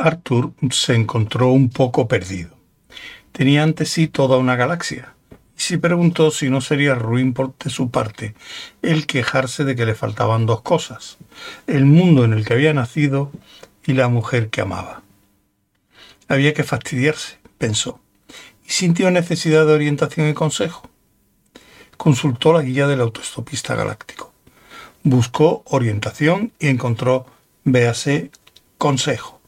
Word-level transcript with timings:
Arthur 0.00 0.52
se 0.70 0.94
encontró 0.94 1.48
un 1.48 1.68
poco 1.68 2.08
perdido. 2.08 2.56
Tenía 3.32 3.62
ante 3.62 3.84
sí 3.84 4.08
toda 4.08 4.38
una 4.38 4.56
galaxia, 4.56 5.14
y 5.56 5.60
se 5.60 5.78
preguntó 5.78 6.30
si 6.30 6.48
no 6.48 6.60
sería 6.60 6.94
ruin 6.94 7.34
por 7.34 7.56
de 7.58 7.70
su 7.70 7.90
parte 7.90 8.34
el 8.80 9.06
quejarse 9.06 9.64
de 9.64 9.76
que 9.76 9.84
le 9.84 9.94
faltaban 9.94 10.46
dos 10.46 10.62
cosas, 10.62 11.18
el 11.66 11.84
mundo 11.84 12.24
en 12.24 12.32
el 12.32 12.46
que 12.46 12.54
había 12.54 12.72
nacido 12.72 13.30
y 13.84 13.92
la 13.92 14.08
mujer 14.08 14.48
que 14.48 14.62
amaba. 14.62 15.02
Había 16.28 16.54
que 16.54 16.64
fastidiarse, 16.64 17.38
pensó, 17.58 18.00
y 18.66 18.70
sintió 18.70 19.10
necesidad 19.10 19.66
de 19.66 19.74
orientación 19.74 20.28
y 20.28 20.34
consejo. 20.34 20.88
Consultó 21.96 22.54
la 22.54 22.62
guía 22.62 22.86
del 22.86 23.02
autoestopista 23.02 23.74
galáctico. 23.74 24.32
Buscó 25.02 25.62
orientación 25.66 26.52
y 26.58 26.68
encontró, 26.68 27.26
véase, 27.64 28.30
consejo. 28.78 29.39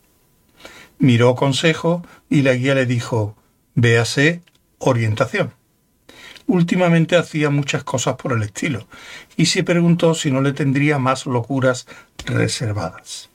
Miró 1.02 1.34
consejo 1.34 2.06
y 2.30 2.42
la 2.42 2.54
guía 2.54 2.76
le 2.76 2.86
dijo, 2.86 3.36
véase, 3.74 4.40
orientación. 4.78 5.52
Últimamente 6.46 7.16
hacía 7.16 7.50
muchas 7.50 7.82
cosas 7.82 8.14
por 8.14 8.32
el 8.32 8.44
estilo 8.44 8.86
y 9.36 9.46
se 9.46 9.64
preguntó 9.64 10.14
si 10.14 10.30
no 10.30 10.40
le 10.40 10.52
tendría 10.52 11.00
más 11.00 11.26
locuras 11.26 11.88
reservadas. 12.24 13.30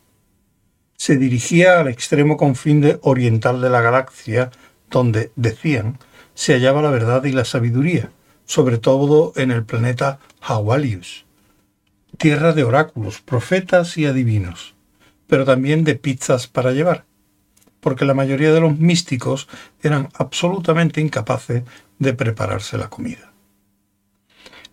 Se 0.96 1.18
dirigía 1.18 1.82
al 1.82 1.90
extremo 1.90 2.38
confín 2.38 2.80
de 2.80 3.00
oriental 3.02 3.60
de 3.60 3.70
la 3.70 3.82
galaxia, 3.82 4.50
donde, 4.90 5.34
decían, 5.36 6.00
se 6.36 6.54
hallaba 6.54 6.82
la 6.82 6.90
verdad 6.90 7.26
y 7.26 7.34
la 7.34 7.44
sabiduría, 7.44 8.12
sobre 8.46 8.78
todo 8.78 9.34
en 9.36 9.52
el 9.52 9.66
planeta 9.66 10.20
Hawalius, 10.40 11.26
tierra 12.18 12.54
de 12.54 12.64
oráculos, 12.64 13.20
profetas 13.20 13.98
y 13.98 14.06
adivinos, 14.06 14.74
pero 15.28 15.44
también 15.44 15.84
de 15.84 15.96
pizzas 15.96 16.48
para 16.48 16.72
llevar, 16.72 17.07
porque 17.80 18.06
la 18.06 18.14
mayoría 18.14 18.52
de 18.52 18.60
los 18.60 18.78
místicos 18.78 19.48
eran 19.82 20.10
absolutamente 20.14 21.02
incapaces 21.02 21.64
de 22.00 22.14
prepararse 22.14 22.78
la 22.78 22.90
comida. 22.90 23.32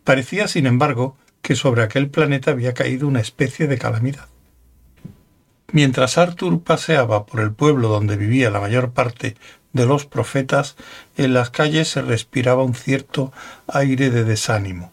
Parecía, 0.04 0.48
sin 0.48 0.66
embargo, 0.66 1.16
que 1.42 1.56
sobre 1.56 1.82
aquel 1.82 2.08
planeta 2.08 2.50
había 2.50 2.74
caído 2.74 3.06
una 3.06 3.20
especie 3.20 3.66
de 3.66 3.78
calamidad. 3.78 4.28
Mientras 5.72 6.18
Arthur 6.18 6.62
paseaba 6.62 7.26
por 7.26 7.40
el 7.40 7.52
pueblo 7.52 7.88
donde 7.88 8.16
vivía 8.16 8.50
la 8.50 8.60
mayor 8.60 8.92
parte 8.92 9.36
de 9.72 9.86
los 9.86 10.06
profetas, 10.06 10.76
en 11.16 11.34
las 11.34 11.50
calles 11.50 11.88
se 11.88 12.00
respiraba 12.00 12.62
un 12.62 12.74
cierto 12.74 13.32
aire 13.66 14.10
de 14.10 14.24
desánimo. 14.24 14.92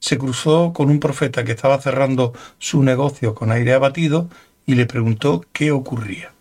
Se 0.00 0.18
cruzó 0.18 0.72
con 0.72 0.90
un 0.90 0.98
profeta 0.98 1.44
que 1.44 1.52
estaba 1.52 1.80
cerrando 1.80 2.32
su 2.58 2.82
negocio 2.82 3.34
con 3.34 3.52
aire 3.52 3.74
abatido 3.74 4.28
y 4.66 4.74
le 4.74 4.86
preguntó 4.86 5.44
qué 5.52 5.70
ocurría. 5.70 6.32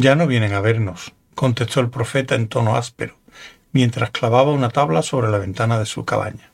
Ya 0.00 0.14
no 0.14 0.28
vienen 0.28 0.52
a 0.52 0.60
vernos, 0.60 1.12
contestó 1.34 1.80
el 1.80 1.90
profeta 1.90 2.36
en 2.36 2.46
tono 2.46 2.76
áspero, 2.76 3.16
mientras 3.72 4.12
clavaba 4.12 4.52
una 4.52 4.68
tabla 4.68 5.02
sobre 5.02 5.28
la 5.28 5.38
ventana 5.38 5.76
de 5.76 5.86
su 5.86 6.04
cabaña. 6.04 6.52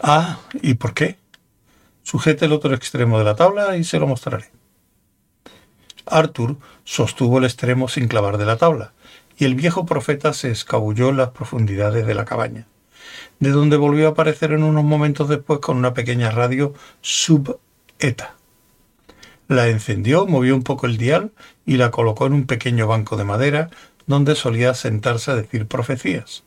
Ah, 0.00 0.40
¿y 0.60 0.74
por 0.74 0.92
qué? 0.92 1.18
Sujete 2.02 2.46
el 2.46 2.52
otro 2.52 2.74
extremo 2.74 3.16
de 3.16 3.24
la 3.24 3.36
tabla 3.36 3.76
y 3.76 3.84
se 3.84 4.00
lo 4.00 4.08
mostraré. 4.08 4.50
Arthur 6.04 6.56
sostuvo 6.82 7.38
el 7.38 7.44
extremo 7.44 7.86
sin 7.86 8.08
clavar 8.08 8.38
de 8.38 8.46
la 8.46 8.56
tabla, 8.56 8.92
y 9.38 9.44
el 9.44 9.54
viejo 9.54 9.86
profeta 9.86 10.32
se 10.32 10.50
escabulló 10.50 11.10
en 11.10 11.18
las 11.18 11.30
profundidades 11.30 12.08
de 12.08 12.14
la 12.16 12.24
cabaña, 12.24 12.66
de 13.38 13.50
donde 13.50 13.76
volvió 13.76 14.08
a 14.08 14.10
aparecer 14.10 14.50
en 14.50 14.64
unos 14.64 14.82
momentos 14.82 15.28
después 15.28 15.60
con 15.60 15.76
una 15.76 15.94
pequeña 15.94 16.32
radio 16.32 16.74
sub-eta. 17.02 18.34
La 19.50 19.66
encendió, 19.66 20.26
movió 20.26 20.54
un 20.54 20.62
poco 20.62 20.86
el 20.86 20.96
dial 20.96 21.32
y 21.66 21.76
la 21.76 21.90
colocó 21.90 22.24
en 22.24 22.34
un 22.34 22.46
pequeño 22.46 22.86
banco 22.86 23.16
de 23.16 23.24
madera 23.24 23.68
donde 24.06 24.36
solía 24.36 24.74
sentarse 24.74 25.32
a 25.32 25.34
decir 25.34 25.66
profecías. 25.66 26.44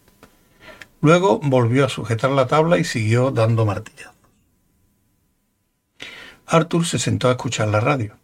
Luego 1.02 1.42
volvió 1.44 1.84
a 1.84 1.90
sujetar 1.90 2.32
la 2.32 2.48
tabla 2.48 2.78
y 2.78 2.86
siguió 2.86 3.32
dando 3.32 3.66
martillazos. 3.66 4.14
Arthur 6.46 6.86
se 6.86 6.98
sentó 6.98 7.28
a 7.28 7.32
escuchar 7.32 7.68
la 7.68 7.82
radio. 7.82 8.16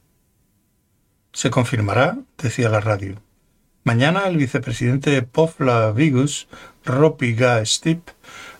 Se 1.34 1.50
confirmará, 1.50 2.18
decía 2.38 2.70
la 2.70 2.80
radio. 2.80 3.22
Mañana 3.84 4.28
el 4.28 4.38
vicepresidente 4.38 5.10
de 5.10 5.24
Pofla 5.24 5.92
Vigus, 5.92 6.48
Ropi 6.86 7.36
Stip, 7.66 8.08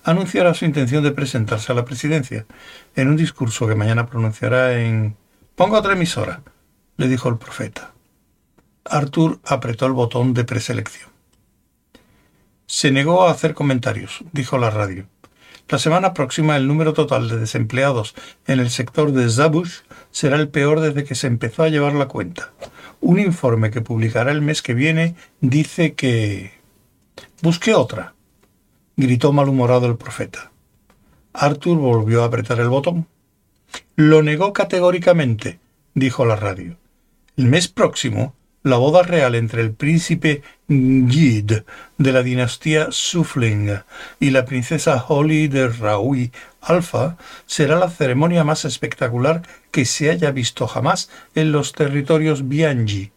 anunciará 0.04 0.54
su 0.54 0.66
intención 0.66 1.02
de 1.02 1.12
presentarse 1.12 1.72
a 1.72 1.76
la 1.76 1.86
presidencia 1.86 2.46
en 2.98 3.08
un 3.08 3.16
discurso 3.16 3.70
que 3.70 3.76
mañana 3.76 4.08
pronunciará 4.08 4.82
en... 4.82 5.16
Ponga 5.60 5.80
otra 5.80 5.92
emisora, 5.92 6.42
le 6.96 7.10
dijo 7.10 7.28
el 7.28 7.38
profeta. 7.38 7.92
Arthur 8.86 9.42
apretó 9.44 9.88
el 9.88 9.92
botón 9.92 10.34
de 10.34 10.46
preselección. 10.46 11.10
Se 12.66 12.92
negó 12.92 13.24
a 13.28 13.32
hacer 13.32 13.56
comentarios, 13.56 14.24
dijo 14.32 14.58
la 14.58 14.70
radio. 14.70 15.06
La 15.68 15.78
semana 15.78 16.14
próxima 16.14 16.56
el 16.56 16.66
número 16.66 16.94
total 16.94 17.28
de 17.28 17.38
desempleados 17.38 18.16
en 18.48 18.62
el 18.62 18.70
sector 18.70 19.12
de 19.12 19.30
Zabush 19.30 19.80
será 20.12 20.38
el 20.38 20.48
peor 20.48 20.80
desde 20.80 21.04
que 21.04 21.14
se 21.14 21.28
empezó 21.28 21.64
a 21.64 21.68
llevar 21.68 21.92
la 21.92 22.08
cuenta. 22.08 22.54
Un 23.02 23.20
informe 23.20 23.70
que 23.70 23.82
publicará 23.82 24.32
el 24.32 24.42
mes 24.42 24.62
que 24.62 24.74
viene 24.74 25.16
dice 25.42 25.94
que... 25.94 26.54
Busque 27.42 27.76
otra, 27.76 28.14
gritó 28.96 29.34
malhumorado 29.34 29.88
el 29.88 29.98
profeta. 29.98 30.54
Arthur 31.34 31.80
volvió 31.80 32.24
a 32.24 32.28
apretar 32.28 32.62
el 32.62 32.70
botón. 32.70 33.08
Lo 33.96 34.22
negó 34.22 34.54
categóricamente, 34.54 35.60
dijo 35.94 36.26
la 36.26 36.36
radio. 36.36 36.78
El 37.38 37.46
mes 37.46 37.68
próximo 37.68 38.36
la 38.64 38.78
boda 38.78 39.04
real 39.04 39.36
entre 39.36 39.62
el 39.62 39.72
príncipe 39.72 40.44
Gid 40.68 41.64
de 41.98 42.12
la 42.12 42.24
dinastía 42.24 42.88
Sufling 42.92 43.80
y 44.20 44.32
la 44.32 44.46
princesa 44.46 45.04
Holly 45.08 45.48
de 45.48 45.70
Raui 45.70 46.32
Alfa 46.62 47.18
será 47.46 47.80
la 47.80 47.90
ceremonia 47.90 48.44
más 48.44 48.66
espectacular 48.66 49.44
que 49.72 49.86
se 49.86 50.10
haya 50.10 50.32
visto 50.32 50.68
jamás 50.68 51.10
en 51.36 51.54
los 51.54 51.72
territorios 51.72 52.50
Bianji. 52.50 53.12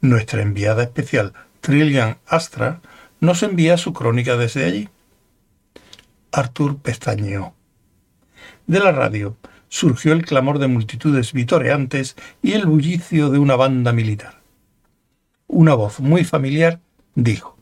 Nuestra 0.00 0.40
enviada 0.40 0.84
especial 0.84 1.34
Trillian 1.60 2.16
Astra 2.26 2.80
nos 3.20 3.42
envía 3.42 3.76
su 3.76 3.92
crónica 3.92 4.36
desde 4.36 4.64
allí. 4.64 4.88
Arthur 6.32 6.78
pestañeó. 6.78 7.52
De 8.66 8.80
la 8.80 8.92
radio 8.92 9.36
surgió 9.68 10.12
el 10.12 10.24
clamor 10.24 10.58
de 10.58 10.68
multitudes 10.68 11.32
vitoreantes 11.32 12.16
y 12.42 12.52
el 12.52 12.66
bullicio 12.66 13.30
de 13.30 13.38
una 13.38 13.56
banda 13.56 13.92
militar 13.92 14.38
una 15.48 15.74
voz 15.74 15.98
muy 15.98 16.24
familiar 16.24 16.80
dijo, 17.14 17.56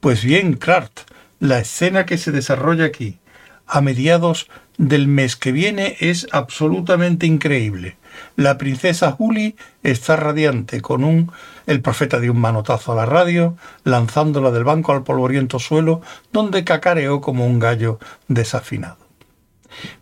Pues 0.00 0.24
bien, 0.24 0.54
Crart, 0.54 1.00
la 1.38 1.60
escena 1.60 2.06
que 2.06 2.18
se 2.18 2.32
desarrolla 2.32 2.86
aquí, 2.86 3.18
a 3.66 3.80
mediados 3.80 4.48
del 4.78 5.06
mes 5.06 5.36
que 5.36 5.52
viene, 5.52 5.96
es 6.00 6.26
absolutamente 6.32 7.26
increíble. 7.26 7.96
La 8.34 8.58
princesa 8.58 9.12
Juli 9.12 9.54
está 9.84 10.16
radiante 10.16 10.80
con 10.80 11.04
un... 11.04 11.30
El 11.66 11.80
profeta 11.80 12.18
dio 12.18 12.32
un 12.32 12.40
manotazo 12.40 12.92
a 12.92 12.96
la 12.96 13.06
radio, 13.06 13.56
lanzándola 13.84 14.50
del 14.50 14.64
banco 14.64 14.92
al 14.92 15.04
polvoriento 15.04 15.60
suelo, 15.60 16.00
donde 16.32 16.64
cacareó 16.64 17.20
como 17.20 17.46
un 17.46 17.60
gallo 17.60 18.00
desafinado. 18.26 18.99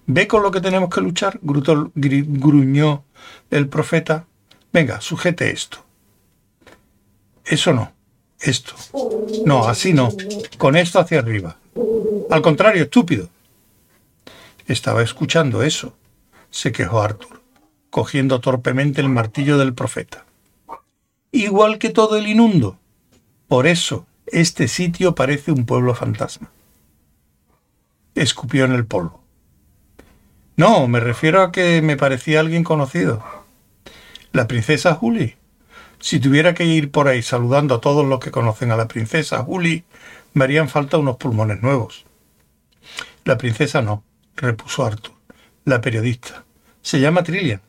¿Ve 0.07 0.27
con 0.27 0.43
lo 0.43 0.51
que 0.51 0.61
tenemos 0.61 0.91
que 0.91 1.01
luchar? 1.01 1.39
gruñó 1.43 3.05
el 3.51 3.69
profeta. 3.69 4.27
Venga, 4.73 5.01
sujete 5.01 5.51
esto. 5.51 5.85
Eso 7.45 7.73
no. 7.73 7.93
Esto. 8.41 8.75
No, 9.45 9.69
así 9.69 9.93
no. 9.93 10.11
Con 10.59 10.77
esto 10.77 11.01
hacia 11.01 11.19
arriba. 11.19 11.57
Al 12.31 12.43
contrario, 12.43 12.85
estúpido. 12.85 13.29
Estaba 14.67 15.03
escuchando 15.03 15.63
eso, 15.63 15.97
se 16.51 16.73
quejó 16.73 17.01
Arthur, 17.01 17.41
cogiendo 17.89 18.41
torpemente 18.41 19.01
el 19.01 19.09
martillo 19.09 19.57
del 19.57 19.73
profeta. 19.73 20.27
Igual 21.33 21.79
que 21.79 21.89
todo 21.89 22.17
el 22.17 22.27
inundo. 22.27 22.79
Por 23.49 23.67
eso, 23.67 24.07
este 24.27 24.69
sitio 24.69 25.15
parece 25.15 25.53
un 25.53 25.65
pueblo 25.65 25.95
fantasma. 25.95 26.51
Escupió 28.15 28.67
en 28.67 28.73
el 28.73 28.85
polvo. 28.85 29.23
No, 30.59 30.89
me 30.89 30.99
refiero 30.99 31.41
a 31.41 31.53
que 31.53 31.81
me 31.83 31.97
parecía 31.97 32.41
alguien 32.41 32.65
conocido. 32.65 33.23
La 34.33 34.49
princesa 34.49 34.93
Julie. 34.97 35.37
Si 36.01 36.19
tuviera 36.19 36.53
que 36.53 36.65
ir 36.65 36.91
por 36.91 37.07
ahí 37.07 37.23
saludando 37.23 37.77
a 37.77 37.81
todos 37.81 38.05
los 38.05 38.19
que 38.19 38.33
conocen 38.33 38.73
a 38.73 38.77
la 38.77 38.89
princesa 38.89 39.45
Julie, 39.45 39.85
me 40.35 40.43
harían 40.43 40.69
falta 40.69 40.99
unos 40.99 41.17
pulmones 41.17 41.63
nuevos. 41.63 42.07
La 43.25 43.39
princesa 43.39 43.83
no, 43.83 44.03
repuso 44.35 44.85
Arthur. 44.85 45.13
La 45.65 45.81
periodista. 45.81 46.45
Se 46.83 46.99
llama 46.99 47.23
Trillian. 47.23 47.63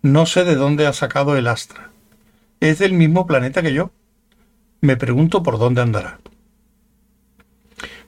No 0.00 0.24
sé 0.24 0.44
de 0.44 0.54
dónde 0.54 0.86
ha 0.86 0.94
sacado 0.94 1.36
el 1.36 1.46
Astra. 1.46 1.90
Es 2.60 2.78
del 2.78 2.94
mismo 2.94 3.26
planeta 3.26 3.60
que 3.60 3.74
yo. 3.74 3.90
Me 4.80 4.96
pregunto 4.96 5.42
por 5.42 5.58
dónde 5.58 5.82
andará. 5.82 6.18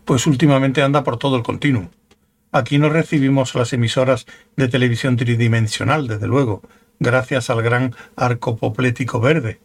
Pues 0.07 0.27
últimamente 0.27 0.81
anda 0.81 1.05
por 1.05 1.19
todo 1.19 1.37
el 1.37 1.43
continuo. 1.43 1.91
Aquí 2.55 2.79
no 2.79 2.89
recibimos 2.89 3.57
las 3.57 3.73
emisoras 3.73 4.27
de 4.55 4.69
televisión 4.69 5.17
tridimensional, 5.17 6.07
desde 6.07 6.29
luego, 6.29 6.63
gracias 7.01 7.51
al 7.51 7.63
gran 7.63 7.97
arco 8.15 8.53
apoplético 8.53 9.19
verde, 9.19 9.59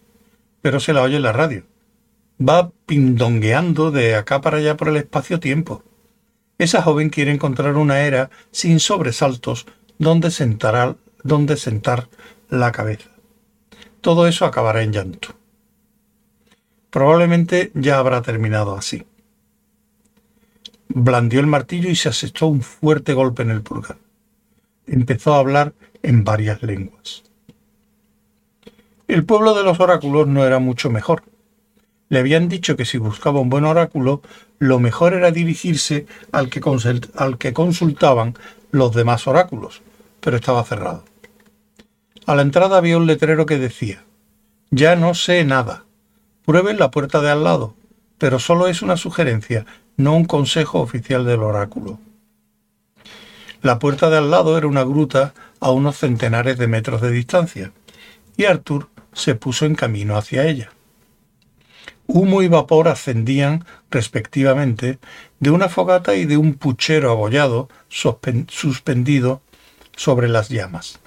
pero 0.63 0.79
se 0.79 0.93
la 0.93 1.03
oye 1.03 1.17
en 1.17 1.21
la 1.21 1.31
radio. 1.31 1.65
Va 2.41 2.71
pindongueando 2.87 3.91
de 3.91 4.15
acá 4.15 4.41
para 4.41 4.57
allá 4.57 4.75
por 4.75 4.87
el 4.87 4.95
espacio-tiempo. 4.95 5.83
Esa 6.57 6.81
joven 6.81 7.11
quiere 7.11 7.29
encontrar 7.29 7.75
una 7.75 7.99
era 7.99 8.31
sin 8.49 8.79
sobresaltos 8.79 9.67
donde, 9.99 10.33
donde 11.23 11.57
sentar 11.57 12.07
la 12.49 12.71
cabeza. 12.71 13.11
Todo 14.01 14.27
eso 14.27 14.45
acabará 14.45 14.81
en 14.81 14.93
llanto. 14.93 15.35
Probablemente 16.89 17.69
ya 17.75 17.99
habrá 17.99 18.23
terminado 18.23 18.75
así. 18.75 19.05
Blandió 21.01 21.39
el 21.39 21.47
martillo 21.47 21.89
y 21.89 21.95
se 21.95 22.09
asestó 22.09 22.47
un 22.47 22.61
fuerte 22.61 23.13
golpe 23.13 23.41
en 23.41 23.51
el 23.51 23.61
pulgar. 23.61 23.95
Empezó 24.85 25.33
a 25.33 25.39
hablar 25.39 25.73
en 26.03 26.25
varias 26.25 26.61
lenguas. 26.61 27.23
El 29.07 29.23
pueblo 29.23 29.53
de 29.53 29.63
los 29.63 29.79
oráculos 29.79 30.27
no 30.27 30.43
era 30.45 30.59
mucho 30.59 30.89
mejor. 30.89 31.23
Le 32.09 32.19
habían 32.19 32.49
dicho 32.49 32.75
que 32.75 32.83
si 32.83 32.97
buscaba 32.97 33.39
un 33.39 33.49
buen 33.49 33.63
oráculo, 33.63 34.21
lo 34.57 34.79
mejor 34.79 35.13
era 35.13 35.31
dirigirse 35.31 36.05
al 36.33 36.49
que, 36.49 36.59
consultaban 37.53 38.35
los 38.71 38.93
demás 38.93 39.25
oráculos, 39.25 39.81
pero 40.19 40.35
estaba 40.35 40.65
cerrado. 40.65 41.05
A 42.25 42.35
la 42.35 42.41
entrada 42.41 42.77
había 42.77 42.97
un 42.97 43.07
letrero 43.07 43.45
que 43.45 43.57
decía, 43.57 44.03
Ya 44.69 44.97
no 44.97 45.13
sé 45.13 45.45
nada. 45.45 45.85
Prueben 46.45 46.77
la 46.77 46.91
puerta 46.91 47.21
de 47.21 47.29
al 47.29 47.45
lado, 47.45 47.73
pero 48.17 48.37
solo 48.37 48.67
es 48.67 48.81
una 48.81 48.97
sugerencia, 48.97 49.65
no 49.99 50.15
un 50.15 50.23
consejo 50.23 50.79
oficial 50.79 51.25
del 51.25 51.43
oráculo. 51.43 51.99
La 53.61 53.79
puerta 53.79 54.09
de 54.09 54.17
al 54.17 54.31
lado 54.31 54.57
era 54.57 54.65
una 54.65 54.83
gruta 54.83 55.33
a 55.59 55.71
unos 55.71 55.97
centenares 55.97 56.57
de 56.57 56.67
metros 56.67 57.01
de 57.01 57.11
distancia, 57.11 57.73
y 58.37 58.45
Arthur 58.45 58.87
se 59.11 59.35
puso 59.35 59.65
en 59.65 59.75
camino 59.75 60.15
hacia 60.15 60.47
ella. 60.47 60.71
Humo 62.07 62.41
y 62.41 62.47
vapor 62.47 62.87
ascendían, 62.87 63.65
respectivamente, 63.91 64.99
de 65.41 65.51
una 65.51 65.67
fogata 65.67 66.15
y 66.15 66.23
de 66.23 66.37
un 66.37 66.53
puchero 66.53 67.11
abollado 67.11 67.67
suspendido 67.89 69.41
sobre 69.97 70.29
las 70.29 70.47
llamas. 70.47 71.01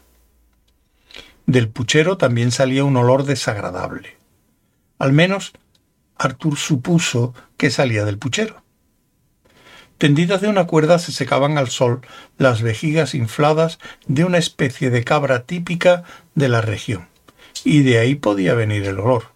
Del 1.47 1.71
puchero 1.71 2.19
también 2.19 2.51
salía 2.51 2.85
un 2.85 2.99
olor 2.99 3.25
desagradable. 3.25 4.19
Al 4.99 5.15
menos 5.15 5.53
Arthur 6.19 6.59
supuso 6.59 7.33
que 7.57 7.71
salía 7.71 8.05
del 8.05 8.19
puchero. 8.19 8.62
Tendidas 9.99 10.41
de 10.41 10.49
una 10.49 10.67
cuerda 10.67 10.99
se 10.99 11.13
secaban 11.13 11.59
al 11.59 11.69
sol 11.69 12.01
las 12.37 12.63
vejigas 12.63 13.15
infladas 13.15 13.79
de 14.07 14.25
una 14.25 14.39
especie 14.39 14.91
de 14.91 15.05
cabra 15.05 15.45
típica 15.45 16.05
de 16.35 16.49
la 16.49 16.61
región 16.61 17.09
y 17.65 17.83
de 17.83 17.99
ahí 17.99 18.15
podía 18.15 18.55
venir 18.55 18.85
el 18.85 18.99
olor. 18.99 19.33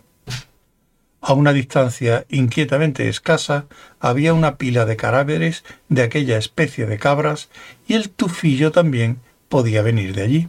A 1.20 1.32
una 1.32 1.52
distancia 1.52 2.24
inquietamente 2.28 3.08
escasa 3.08 3.66
había 3.98 4.32
una 4.32 4.58
pila 4.58 4.84
de 4.84 4.96
cadáveres 4.96 5.64
de 5.88 6.02
aquella 6.02 6.38
especie 6.38 6.86
de 6.86 6.98
cabras 6.98 7.48
y 7.88 7.94
el 7.94 8.10
tufillo 8.10 8.70
también 8.70 9.18
podía 9.48 9.82
venir 9.82 10.14
de 10.14 10.22
allí. 10.22 10.48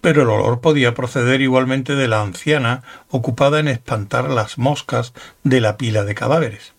Pero 0.00 0.22
el 0.22 0.28
olor 0.28 0.60
podía 0.60 0.94
proceder 0.94 1.40
igualmente 1.40 1.96
de 1.96 2.06
la 2.06 2.22
anciana 2.22 2.84
ocupada 3.10 3.58
en 3.58 3.66
espantar 3.66 4.30
las 4.30 4.58
moscas 4.58 5.12
de 5.42 5.60
la 5.60 5.76
pila 5.76 6.04
de 6.04 6.14
cadáveres. 6.14 6.75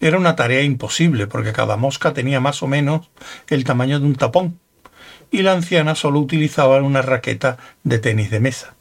Era 0.00 0.16
una 0.16 0.34
tarea 0.34 0.62
imposible 0.62 1.26
porque 1.26 1.52
cada 1.52 1.76
mosca 1.76 2.14
tenía 2.14 2.40
más 2.40 2.62
o 2.62 2.66
menos 2.66 3.10
el 3.48 3.64
tamaño 3.64 4.00
de 4.00 4.06
un 4.06 4.16
tapón 4.16 4.58
y 5.30 5.42
la 5.42 5.52
anciana 5.52 5.94
solo 5.94 6.20
utilizaba 6.20 6.80
una 6.82 7.02
raqueta 7.02 7.58
de 7.84 7.98
tenis 7.98 8.30
de 8.30 8.40
mesa. 8.40 8.74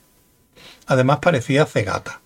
Además 0.87 1.19
parecía 1.19 1.65
cegata. 1.65 2.21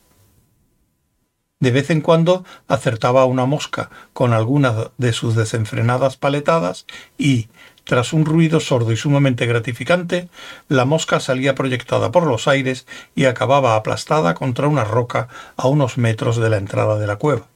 De 1.60 1.72
vez 1.72 1.90
en 1.90 2.02
cuando 2.02 2.46
acertaba 2.68 3.26
una 3.26 3.46
mosca 3.46 3.90
con 4.12 4.34
alguna 4.34 4.92
de 4.98 5.14
sus 5.14 5.34
desenfrenadas 5.36 6.18
paletadas 6.18 6.86
y, 7.18 7.48
tras 7.86 8.14
un 8.14 8.26
ruido 8.26 8.60
sordo 8.60 8.92
y 8.92 8.98
sumamente 8.98 9.46
gratificante, 9.46 10.30
la 10.68 10.86
mosca 10.86 11.20
salía 11.20 11.56
proyectada 11.56 12.12
por 12.12 12.28
los 12.28 12.48
aires 12.48 12.86
y 13.16 13.26
acababa 13.26 13.76
aplastada 13.76 14.34
contra 14.34 14.68
una 14.68 14.84
roca 14.84 15.30
a 15.56 15.68
unos 15.68 15.98
metros 15.98 16.38
de 16.38 16.50
la 16.50 16.58
entrada 16.58 17.00
de 17.00 17.08
la 17.08 17.16
cueva. 17.16 17.48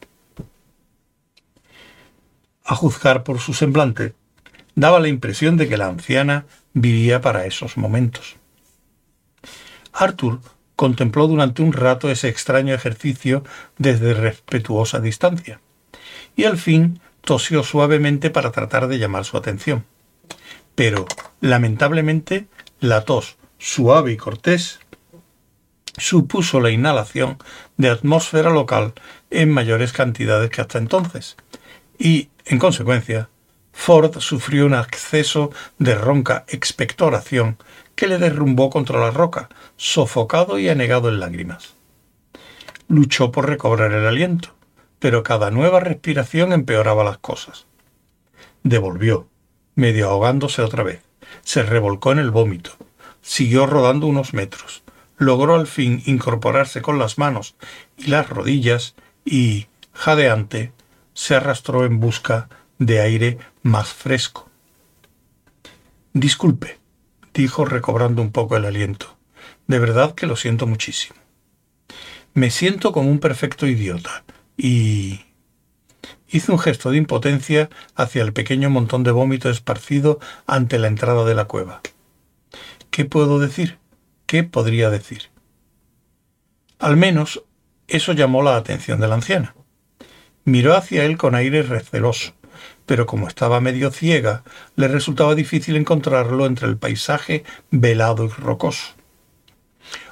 A 2.70 2.76
juzgar 2.76 3.24
por 3.24 3.40
su 3.40 3.54
semblante, 3.54 4.14
daba 4.76 5.00
la 5.00 5.08
impresión 5.08 5.56
de 5.56 5.70
que 5.70 5.78
la 5.78 5.88
anciana 5.88 6.46
vivía 6.74 7.22
para 7.22 7.46
esos 7.46 7.78
momentos. 7.78 8.36
Arthur 9.94 10.42
contempló 10.76 11.28
durante 11.28 11.62
un 11.62 11.72
rato 11.72 12.12
ese 12.12 12.28
extraño 12.28 12.74
ejercicio 12.74 13.46
desde 13.78 14.14
respetuosa 14.14 15.00
distancia, 15.00 15.62
y 16.36 16.44
al 16.44 16.58
fin 16.58 17.00
tosió 17.22 17.64
suavemente 17.64 18.30
para 18.32 18.52
tratar 18.52 18.90
de 18.90 19.00
llamar 19.00 19.24
su 19.24 19.38
atención. 19.38 19.86
Pero, 20.76 21.06
lamentablemente, 21.40 22.48
la 22.82 23.06
tos, 23.06 23.38
suave 23.58 24.12
y 24.12 24.18
cortés, 24.18 24.80
supuso 25.98 26.60
la 26.60 26.70
inhalación 26.70 27.38
de 27.78 27.90
atmósfera 27.90 28.50
local 28.50 28.94
en 29.30 29.52
mayores 29.52 29.94
cantidades 29.94 30.50
que 30.50 30.60
hasta 30.60 30.78
entonces, 30.78 31.38
y, 31.98 32.30
en 32.46 32.60
consecuencia, 32.60 33.30
Ford 33.72 34.20
sufrió 34.20 34.66
un 34.66 34.74
acceso 34.74 35.52
de 35.78 35.96
ronca 35.96 36.46
expectoración 36.48 37.58
que 37.96 38.08
le 38.08 38.18
derrumbó 38.18 38.70
contra 38.70 39.00
la 39.00 39.12
roca, 39.12 39.50
sofocado 39.76 40.60
y 40.60 40.70
anegado 40.70 41.10
en 41.10 41.20
lágrimas. 41.20 41.76
Luchó 42.88 43.32
por 43.32 43.48
recobrar 43.48 43.92
el 43.92 44.06
aliento, 44.06 44.56
pero 45.00 45.24
cada 45.24 45.52
nueva 45.52 45.80
respiración 45.80 46.54
empeoraba 46.54 47.04
las 47.04 47.18
cosas. 47.18 47.66
Devolvió, 48.64 49.28
medio 49.76 50.10
ahogándose 50.10 50.62
otra 50.62 50.84
vez. 50.84 51.02
Se 51.42 51.64
revolcó 51.64 52.12
en 52.12 52.20
el 52.20 52.32
vómito. 52.32 52.72
Siguió 53.22 53.66
rodando 53.66 54.08
unos 54.08 54.34
metros. 54.34 54.84
Logró 55.18 55.56
al 55.56 55.68
fin 55.68 56.02
incorporarse 56.06 56.82
con 56.82 57.00
las 57.00 57.18
manos 57.18 57.56
y 57.98 58.08
las 58.08 58.30
rodillas 58.30 58.96
y, 59.26 59.68
jadeante, 59.94 60.72
se 61.18 61.34
arrastró 61.34 61.84
en 61.84 62.00
busca 62.00 62.48
de 62.78 63.02
aire 63.02 63.40
más 63.64 63.90
fresco. 63.90 64.48
Disculpe, 66.14 66.78
dijo 67.34 67.66
recobrando 67.66 68.22
un 68.22 68.32
poco 68.32 68.56
el 68.56 68.66
aliento. 68.66 69.18
De 69.66 69.80
verdad 69.80 70.14
que 70.14 70.28
lo 70.28 70.36
siento 70.36 70.68
muchísimo. 70.68 71.20
Me 72.36 72.52
siento 72.52 72.92
como 72.92 73.10
un 73.10 73.20
perfecto 73.20 73.66
idiota 73.66 74.24
y... 74.56 75.22
Hizo 76.30 76.52
un 76.54 76.60
gesto 76.60 76.92
de 76.92 76.98
impotencia 76.98 77.70
hacia 77.96 78.22
el 78.22 78.32
pequeño 78.32 78.70
montón 78.70 79.04
de 79.04 79.12
vómito 79.12 79.50
esparcido 79.50 80.20
ante 80.46 80.78
la 80.78 80.88
entrada 80.88 81.26
de 81.26 81.34
la 81.34 81.46
cueva. 81.46 81.82
¿Qué 82.92 83.06
puedo 83.06 83.40
decir? 83.40 83.80
¿Qué 84.28 84.44
podría 84.44 84.92
decir? 84.92 85.32
Al 86.78 86.96
menos 86.96 87.44
eso 87.88 88.14
llamó 88.14 88.44
la 88.44 88.56
atención 88.56 89.00
de 89.00 89.08
la 89.08 89.16
anciana. 89.16 89.56
Miró 90.48 90.78
hacia 90.78 91.04
él 91.04 91.18
con 91.18 91.36
aire 91.36 91.62
receloso, 91.62 92.32
pero 92.86 93.06
como 93.06 93.28
estaba 93.28 93.60
medio 93.60 93.92
ciega, 93.92 94.44
le 94.78 94.88
resultaba 94.88 95.36
difícil 95.36 95.76
encontrarlo 95.76 96.46
entre 96.46 96.70
el 96.70 96.78
paisaje 96.78 97.44
velado 97.70 98.24
y 98.24 98.30
rocoso. 98.30 98.94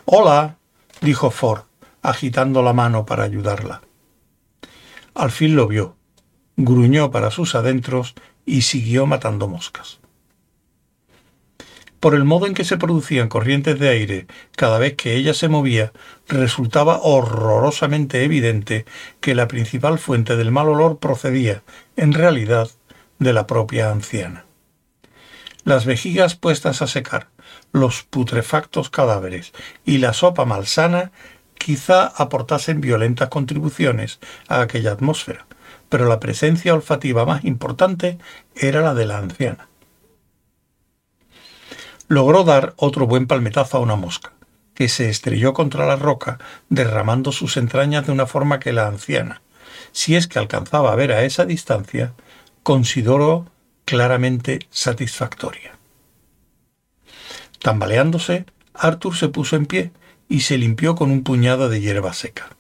Hola, 0.03 0.57
dijo 0.99 1.31
Ford, 1.31 1.61
agitando 2.01 2.61
la 2.63 2.73
mano 2.73 3.05
para 3.05 3.23
ayudarla. 3.23 3.79
Al 5.13 5.31
fin 5.31 5.55
lo 5.55 5.69
vio, 5.69 5.95
gruñó 6.57 7.11
para 7.11 7.31
sus 7.31 7.55
adentros 7.55 8.13
y 8.45 8.63
siguió 8.63 9.05
matando 9.05 9.47
moscas. 9.47 10.01
Por 12.05 12.13
el 12.13 12.23
modo 12.23 12.45
en 12.45 12.53
que 12.53 12.65
se 12.65 12.77
producían 12.77 13.29
corrientes 13.29 13.79
de 13.79 13.89
aire 13.89 14.27
cada 14.55 14.77
vez 14.77 14.93
que 14.93 15.15
ella 15.15 15.33
se 15.33 15.47
movía, 15.47 15.91
resultaba 16.27 16.99
horrorosamente 17.01 18.23
evidente 18.23 18.85
que 19.21 19.33
la 19.33 19.47
principal 19.47 19.97
fuente 19.97 20.35
del 20.35 20.51
mal 20.51 20.69
olor 20.69 20.99
procedía, 20.99 21.63
en 21.97 22.13
realidad, 22.13 22.69
de 23.17 23.33
la 23.33 23.47
propia 23.47 23.89
anciana. 23.89 24.45
Las 25.63 25.87
vejigas 25.87 26.35
puestas 26.35 26.83
a 26.83 26.87
secar, 26.87 27.29
los 27.71 28.03
putrefactos 28.03 28.91
cadáveres 28.91 29.51
y 29.83 29.97
la 29.97 30.13
sopa 30.13 30.45
malsana 30.45 31.11
quizá 31.57 32.05
aportasen 32.05 32.81
violentas 32.81 33.29
contribuciones 33.29 34.19
a 34.47 34.61
aquella 34.61 34.91
atmósfera, 34.91 35.47
pero 35.89 36.05
la 36.05 36.19
presencia 36.19 36.75
olfativa 36.75 37.25
más 37.25 37.43
importante 37.45 38.19
era 38.55 38.81
la 38.81 38.93
de 38.93 39.07
la 39.07 39.17
anciana. 39.17 39.69
Logró 42.07 42.43
dar 42.43 42.73
otro 42.77 43.07
buen 43.07 43.25
palmetazo 43.27 43.77
a 43.77 43.81
una 43.81 43.95
mosca, 43.95 44.33
que 44.73 44.89
se 44.89 45.09
estrelló 45.09 45.53
contra 45.53 45.85
la 45.85 45.95
roca, 45.95 46.37
derramando 46.69 47.31
sus 47.31 47.57
entrañas 47.57 48.05
de 48.05 48.11
una 48.11 48.27
forma 48.27 48.59
que 48.59 48.73
la 48.73 48.87
anciana, 48.87 49.41
si 49.91 50.15
es 50.15 50.27
que 50.27 50.37
alcanzaba 50.37 50.91
a 50.91 50.95
ver 50.95 51.11
a 51.11 51.23
esa 51.23 51.45
distancia, 51.45 52.13
consideró 52.63 53.47
claramente 53.85 54.59
satisfactoria. 54.69 55.77
Tambaleándose, 57.59 58.45
Arthur 58.73 59.15
se 59.15 59.29
puso 59.29 59.55
en 59.55 59.65
pie 59.65 59.91
y 60.27 60.41
se 60.41 60.57
limpió 60.57 60.95
con 60.95 61.11
un 61.11 61.23
puñado 61.23 61.69
de 61.69 61.81
hierba 61.81 62.13
seca. 62.13 62.55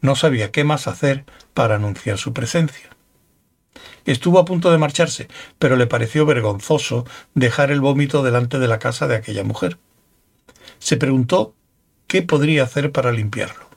No 0.00 0.16
sabía 0.16 0.50
qué 0.50 0.64
más 0.64 0.86
hacer 0.86 1.24
para 1.54 1.76
anunciar 1.76 2.18
su 2.18 2.32
presencia. 2.32 2.93
Estuvo 4.04 4.38
a 4.38 4.44
punto 4.44 4.70
de 4.70 4.78
marcharse, 4.78 5.28
pero 5.58 5.76
le 5.76 5.86
pareció 5.86 6.26
vergonzoso 6.26 7.06
dejar 7.34 7.70
el 7.70 7.80
vómito 7.80 8.22
delante 8.22 8.58
de 8.58 8.68
la 8.68 8.78
casa 8.78 9.06
de 9.06 9.16
aquella 9.16 9.44
mujer. 9.44 9.78
Se 10.78 10.96
preguntó 10.96 11.54
qué 12.06 12.22
podría 12.22 12.64
hacer 12.64 12.92
para 12.92 13.12
limpiarlo. 13.12 13.68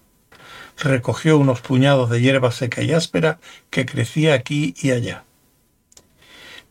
Recogió 0.78 1.38
unos 1.38 1.62
puñados 1.62 2.10
de 2.10 2.22
hierba 2.22 2.52
seca 2.52 2.84
y 2.84 2.92
áspera 2.92 3.40
que 3.70 3.86
crecía 3.86 4.34
aquí 4.34 4.76
y 4.82 4.92
allá. 4.92 5.24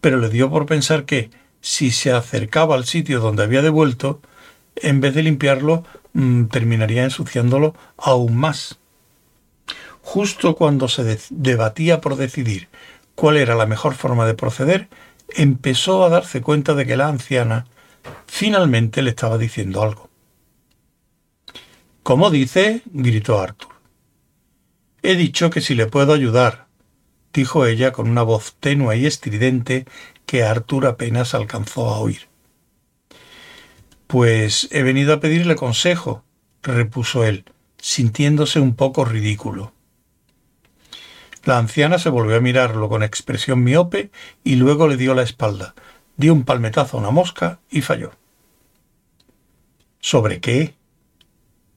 Pero 0.00 0.18
le 0.18 0.28
dio 0.28 0.50
por 0.50 0.66
pensar 0.66 1.04
que, 1.04 1.30
si 1.60 1.90
se 1.90 2.12
acercaba 2.12 2.76
al 2.76 2.84
sitio 2.84 3.18
donde 3.18 3.42
había 3.42 3.62
devuelto, 3.62 4.20
en 4.76 5.00
vez 5.00 5.14
de 5.14 5.22
limpiarlo, 5.22 5.84
mm, 6.12 6.44
terminaría 6.44 7.02
ensuciándolo 7.02 7.74
aún 7.96 8.36
más. 8.36 8.78
Justo 10.02 10.54
cuando 10.54 10.86
se 10.86 11.18
debatía 11.30 12.00
por 12.00 12.14
decidir 12.14 12.68
cuál 13.16 13.38
era 13.38 13.56
la 13.56 13.66
mejor 13.66 13.94
forma 13.94 14.26
de 14.26 14.34
proceder, 14.34 14.88
empezó 15.30 16.04
a 16.04 16.08
darse 16.08 16.40
cuenta 16.40 16.74
de 16.74 16.86
que 16.86 16.96
la 16.96 17.08
anciana 17.08 17.66
finalmente 18.26 19.02
le 19.02 19.10
estaba 19.10 19.38
diciendo 19.38 19.82
algo. 19.82 20.08
¿Cómo 22.04 22.30
dice? 22.30 22.82
gritó 22.86 23.40
Arthur. 23.40 23.72
He 25.02 25.16
dicho 25.16 25.50
que 25.50 25.60
si 25.60 25.74
le 25.74 25.86
puedo 25.86 26.12
ayudar, 26.12 26.66
dijo 27.32 27.66
ella 27.66 27.90
con 27.92 28.08
una 28.08 28.22
voz 28.22 28.54
tenue 28.60 28.96
y 28.96 29.06
estridente 29.06 29.86
que 30.24 30.44
Arthur 30.44 30.86
apenas 30.86 31.34
alcanzó 31.34 31.88
a 31.88 31.98
oír. 31.98 32.28
Pues 34.06 34.68
he 34.70 34.82
venido 34.82 35.14
a 35.14 35.20
pedirle 35.20 35.56
consejo, 35.56 36.22
repuso 36.62 37.24
él, 37.24 37.44
sintiéndose 37.78 38.60
un 38.60 38.74
poco 38.74 39.04
ridículo. 39.04 39.72
La 41.46 41.58
anciana 41.58 42.00
se 42.00 42.08
volvió 42.08 42.36
a 42.36 42.40
mirarlo 42.40 42.88
con 42.88 43.04
expresión 43.04 43.62
miope 43.62 44.10
y 44.42 44.56
luego 44.56 44.88
le 44.88 44.96
dio 44.96 45.14
la 45.14 45.22
espalda, 45.22 45.76
dio 46.16 46.32
un 46.32 46.42
palmetazo 46.42 46.96
a 46.96 47.00
una 47.00 47.12
mosca 47.12 47.60
y 47.70 47.82
falló. 47.82 48.10
¿Sobre 50.00 50.40
qué? 50.40 50.74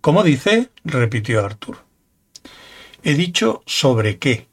¿Cómo 0.01 0.23
dice? 0.23 0.71
repitió 0.83 1.45
Arthur. 1.45 1.77
He 3.03 3.13
dicho 3.13 3.61
sobre 3.67 4.17
qué, 4.17 4.47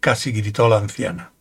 casi 0.00 0.32
gritó 0.32 0.68
la 0.68 0.76
anciana. 0.76 1.32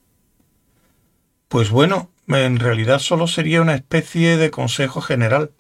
Pues 1.50 1.72
bueno, 1.72 2.12
en 2.30 2.60
realidad 2.60 3.00
solo 3.00 3.28
sería 3.28 3.62
una 3.62 3.76
especie 3.76 4.38
de 4.38 4.52
consejo 4.52 5.02
general. 5.02 5.52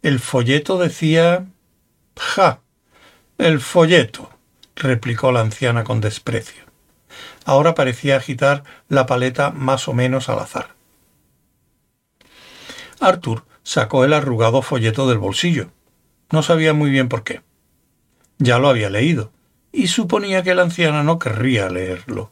El 0.00 0.20
folleto 0.20 0.78
decía. 0.78 1.44
Ja. 2.16 2.60
El 3.36 3.60
folleto 3.60 4.31
replicó 4.76 5.32
la 5.32 5.40
anciana 5.40 5.84
con 5.84 6.00
desprecio. 6.00 6.64
Ahora 7.44 7.74
parecía 7.74 8.16
agitar 8.16 8.64
la 8.88 9.06
paleta 9.06 9.50
más 9.50 9.88
o 9.88 9.92
menos 9.92 10.28
al 10.28 10.38
azar. 10.38 10.74
Arthur 13.00 13.44
sacó 13.62 14.04
el 14.04 14.12
arrugado 14.12 14.62
folleto 14.62 15.08
del 15.08 15.18
bolsillo. 15.18 15.70
No 16.30 16.42
sabía 16.42 16.72
muy 16.72 16.90
bien 16.90 17.08
por 17.08 17.24
qué. 17.24 17.42
Ya 18.38 18.58
lo 18.58 18.68
había 18.68 18.90
leído, 18.90 19.32
y 19.72 19.88
suponía 19.88 20.42
que 20.42 20.54
la 20.54 20.62
anciana 20.62 21.02
no 21.02 21.18
querría 21.18 21.68
leerlo. 21.68 22.30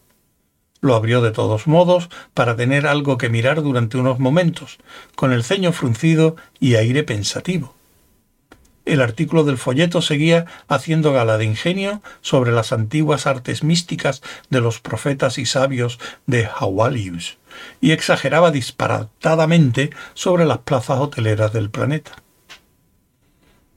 Lo 0.81 0.95
abrió 0.95 1.21
de 1.21 1.31
todos 1.31 1.67
modos 1.67 2.09
para 2.33 2.57
tener 2.57 2.87
algo 2.87 3.19
que 3.19 3.29
mirar 3.29 3.63
durante 3.63 3.99
unos 3.99 4.19
momentos, 4.19 4.79
con 5.15 5.33
el 5.33 5.45
ceño 5.45 5.73
fruncido 5.73 6.37
y 6.59 6.77
aire 6.77 7.03
pensativo. 7.03 7.75
El 8.87 9.03
artículo 9.03 9.45
del 9.45 9.59
folleto 9.59 10.01
seguía 10.01 10.47
haciendo 10.69 11.13
gala 11.13 11.37
de 11.37 11.45
ingenio 11.45 12.03
sobre 12.23 12.51
las 12.51 12.73
antiguas 12.73 13.27
artes 13.27 13.63
místicas 13.63 14.23
de 14.49 14.61
los 14.61 14.81
profetas 14.81 15.39
y 15.39 15.47
sabios 15.47 15.99
de 16.27 16.47
Hawalius 16.47 17.39
y 17.81 17.91
exageraba 17.93 18.51
disparatadamente 18.51 19.91
sobre 20.15 20.47
las 20.47 20.59
plazas 20.59 20.99
hoteleras 20.99 21.53
del 21.53 21.71
planeta. 21.71 22.23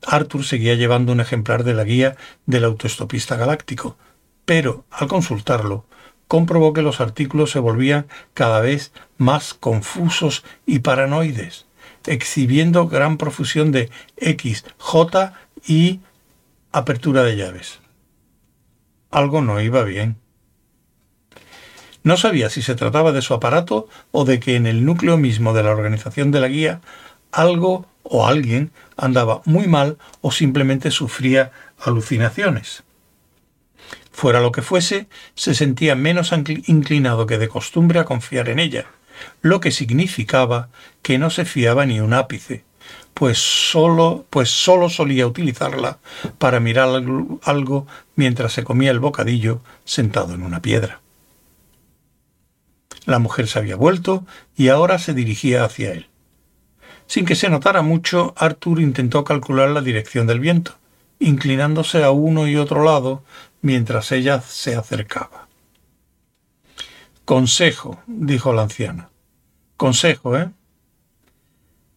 Arthur 0.05 0.45
seguía 0.45 0.75
llevando 0.75 1.11
un 1.11 1.19
ejemplar 1.19 1.63
de 1.63 1.73
la 1.73 1.83
guía 1.83 2.15
del 2.45 2.65
autoestopista 2.65 3.35
galáctico, 3.35 3.97
pero 4.45 4.85
al 4.89 5.07
consultarlo 5.07 5.85
comprobó 6.27 6.73
que 6.73 6.81
los 6.81 7.01
artículos 7.01 7.51
se 7.51 7.59
volvían 7.59 8.07
cada 8.33 8.61
vez 8.61 8.91
más 9.17 9.53
confusos 9.53 10.43
y 10.65 10.79
paranoides 10.79 11.65
exhibiendo 12.07 12.87
gran 12.87 13.17
profusión 13.17 13.71
de 13.71 13.89
X, 14.17 14.65
J 14.77 15.33
y 15.65 15.99
apertura 16.71 17.23
de 17.23 17.37
llaves. 17.37 17.79
Algo 19.11 19.41
no 19.41 19.61
iba 19.61 19.83
bien. 19.83 20.17
No 22.03 22.17
sabía 22.17 22.49
si 22.49 22.61
se 22.61 22.75
trataba 22.75 23.11
de 23.11 23.21
su 23.21 23.33
aparato 23.33 23.87
o 24.11 24.25
de 24.25 24.39
que 24.39 24.55
en 24.55 24.67
el 24.67 24.83
núcleo 24.83 25.17
mismo 25.17 25.53
de 25.53 25.63
la 25.63 25.71
organización 25.71 26.31
de 26.31 26.41
la 26.41 26.47
guía 26.47 26.81
algo 27.31 27.85
o 28.03 28.27
alguien 28.27 28.71
andaba 28.97 29.41
muy 29.45 29.67
mal 29.67 29.97
o 30.21 30.31
simplemente 30.31 30.91
sufría 30.91 31.51
alucinaciones. 31.79 32.83
Fuera 34.11 34.41
lo 34.41 34.51
que 34.51 34.61
fuese, 34.61 35.07
se 35.33 35.55
sentía 35.55 35.95
menos 35.95 36.31
inclinado 36.67 37.25
que 37.25 37.37
de 37.37 37.47
costumbre 37.47 37.99
a 37.99 38.05
confiar 38.05 38.49
en 38.49 38.59
ella 38.59 38.85
lo 39.41 39.59
que 39.59 39.71
significaba 39.71 40.69
que 41.03 41.19
no 41.19 41.29
se 41.29 41.45
fiaba 41.45 41.85
ni 41.85 41.99
un 41.99 42.13
ápice, 42.13 42.63
pues 43.13 43.37
solo, 43.37 44.25
pues 44.31 44.49
solo 44.49 44.89
solía 44.89 45.27
utilizarla 45.27 45.99
para 46.39 46.59
mirar 46.59 46.89
algo 47.43 47.87
mientras 48.15 48.53
se 48.53 48.63
comía 48.63 48.89
el 48.89 48.99
bocadillo 48.99 49.61
sentado 49.85 50.33
en 50.33 50.41
una 50.41 50.61
piedra. 50.61 51.01
La 53.05 53.19
mujer 53.19 53.47
se 53.47 53.59
había 53.59 53.75
vuelto 53.75 54.25
y 54.55 54.69
ahora 54.69 54.97
se 54.97 55.13
dirigía 55.13 55.65
hacia 55.65 55.91
él. 55.91 56.07
Sin 57.05 57.25
que 57.25 57.35
se 57.35 57.49
notara 57.49 57.81
mucho, 57.81 58.33
Arthur 58.37 58.79
intentó 58.79 59.23
calcular 59.23 59.69
la 59.69 59.81
dirección 59.81 60.25
del 60.25 60.39
viento, 60.39 60.77
inclinándose 61.19 62.03
a 62.03 62.11
uno 62.11 62.47
y 62.47 62.55
otro 62.55 62.83
lado 62.83 63.23
mientras 63.61 64.11
ella 64.11 64.41
se 64.41 64.75
acercaba. 64.75 65.47
Consejo, 67.25 68.01
dijo 68.07 68.53
la 68.53 68.63
anciana. 68.63 69.09
Consejo, 69.77 70.37
¿eh? 70.37 70.49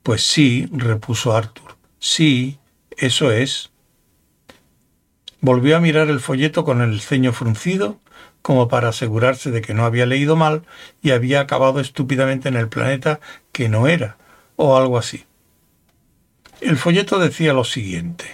Pues 0.07 0.25
sí, 0.25 0.69
repuso 0.71 1.37
Arthur. 1.37 1.75
Sí, 1.99 2.61
eso 2.97 3.33
es. 3.33 3.73
Volvió 5.41 5.77
a 5.77 5.81
mirar 5.81 6.11
el 6.11 6.21
folleto 6.21 6.65
con 6.65 6.81
el 6.81 7.01
ceño 7.01 7.33
fruncido, 7.33 7.99
como 8.41 8.69
para 8.69 8.91
asegurarse 8.91 9.51
de 9.51 9.63
que 9.63 9.75
no 9.75 9.85
había 9.85 10.07
leído 10.07 10.37
mal 10.37 10.63
y 11.03 11.11
había 11.11 11.41
acabado 11.41 11.81
estúpidamente 11.81 12.49
en 12.49 12.55
el 12.55 12.69
planeta 12.69 13.19
que 13.51 13.69
no 13.69 13.89
era, 13.89 14.17
o 14.55 14.77
algo 14.77 14.97
así. 14.97 15.25
El 16.61 16.77
folleto 16.77 17.19
decía 17.19 17.53
lo 17.53 17.65
siguiente. 17.65 18.27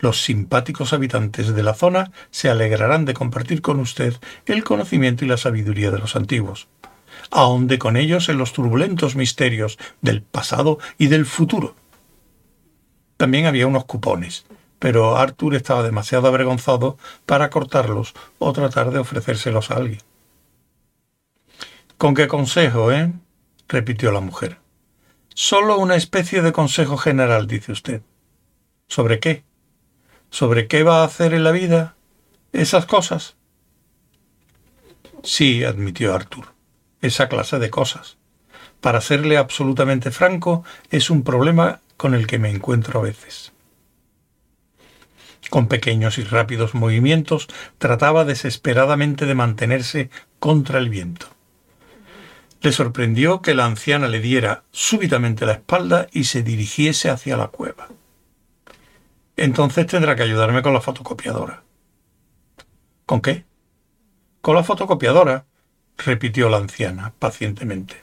Los 0.00 0.24
simpáticos 0.24 0.92
habitantes 0.92 1.54
de 1.54 1.62
la 1.62 1.74
zona 1.74 2.10
se 2.32 2.50
alegrarán 2.50 3.04
de 3.04 3.14
compartir 3.14 3.62
con 3.62 3.78
usted 3.78 4.14
el 4.46 4.64
conocimiento 4.64 5.24
y 5.24 5.28
la 5.28 5.36
sabiduría 5.36 5.92
de 5.92 6.00
los 6.00 6.16
antiguos 6.16 6.66
ahonde 7.30 7.78
con 7.78 7.96
ellos 7.96 8.28
en 8.28 8.38
los 8.38 8.52
turbulentos 8.52 9.16
misterios 9.16 9.78
del 10.00 10.22
pasado 10.22 10.78
y 10.98 11.08
del 11.08 11.26
futuro. 11.26 11.74
También 13.16 13.46
había 13.46 13.66
unos 13.66 13.84
cupones, 13.84 14.46
pero 14.78 15.16
Arthur 15.16 15.54
estaba 15.54 15.82
demasiado 15.82 16.28
avergonzado 16.28 16.98
para 17.26 17.50
cortarlos 17.50 18.14
o 18.38 18.52
tratar 18.52 18.90
de 18.90 18.98
ofrecérselos 18.98 19.70
a 19.70 19.76
alguien. 19.76 20.00
¿Con 21.98 22.14
qué 22.14 22.26
consejo, 22.28 22.92
eh? 22.92 23.12
repitió 23.68 24.12
la 24.12 24.20
mujer. 24.20 24.58
Solo 25.34 25.78
una 25.78 25.96
especie 25.96 26.42
de 26.42 26.52
consejo 26.52 26.96
general, 26.96 27.46
dice 27.46 27.72
usted. 27.72 28.02
¿Sobre 28.88 29.20
qué? 29.20 29.44
¿Sobre 30.30 30.68
qué 30.68 30.82
va 30.82 31.00
a 31.00 31.04
hacer 31.04 31.34
en 31.34 31.44
la 31.44 31.50
vida? 31.50 31.96
¿Esas 32.52 32.86
cosas? 32.86 33.36
Sí, 35.22 35.64
admitió 35.64 36.14
Arthur 36.14 36.53
esa 37.06 37.28
clase 37.28 37.58
de 37.58 37.70
cosas. 37.70 38.16
Para 38.80 39.00
serle 39.00 39.36
absolutamente 39.36 40.10
franco, 40.10 40.64
es 40.90 41.10
un 41.10 41.22
problema 41.22 41.80
con 41.96 42.14
el 42.14 42.26
que 42.26 42.38
me 42.38 42.50
encuentro 42.50 43.00
a 43.00 43.02
veces. 43.02 43.52
Con 45.50 45.68
pequeños 45.68 46.18
y 46.18 46.24
rápidos 46.24 46.74
movimientos 46.74 47.48
trataba 47.78 48.24
desesperadamente 48.24 49.26
de 49.26 49.34
mantenerse 49.34 50.10
contra 50.38 50.78
el 50.78 50.88
viento. 50.88 51.26
Le 52.62 52.72
sorprendió 52.72 53.42
que 53.42 53.54
la 53.54 53.66
anciana 53.66 54.08
le 54.08 54.20
diera 54.20 54.64
súbitamente 54.72 55.44
la 55.44 55.52
espalda 55.52 56.06
y 56.12 56.24
se 56.24 56.42
dirigiese 56.42 57.10
hacia 57.10 57.36
la 57.36 57.48
cueva. 57.48 57.88
Entonces 59.36 59.86
tendrá 59.86 60.16
que 60.16 60.22
ayudarme 60.22 60.62
con 60.62 60.72
la 60.72 60.80
fotocopiadora. 60.80 61.62
¿Con 63.04 63.20
qué? 63.20 63.44
Con 64.40 64.56
la 64.56 64.64
fotocopiadora, 64.64 65.44
repitió 65.98 66.48
la 66.48 66.58
anciana 66.58 67.12
pacientemente. 67.18 68.02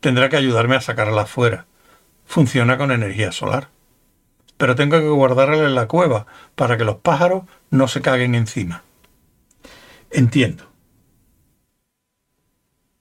Tendrá 0.00 0.28
que 0.28 0.36
ayudarme 0.36 0.76
a 0.76 0.80
sacarla 0.80 1.26
fuera. 1.26 1.66
Funciona 2.26 2.78
con 2.78 2.92
energía 2.92 3.32
solar. 3.32 3.68
Pero 4.56 4.74
tengo 4.74 4.98
que 4.98 5.08
guardarla 5.08 5.64
en 5.64 5.74
la 5.74 5.86
cueva 5.86 6.26
para 6.54 6.76
que 6.76 6.84
los 6.84 6.96
pájaros 6.96 7.44
no 7.70 7.88
se 7.88 8.00
caguen 8.00 8.34
encima. 8.34 8.82
Entiendo. 10.10 10.64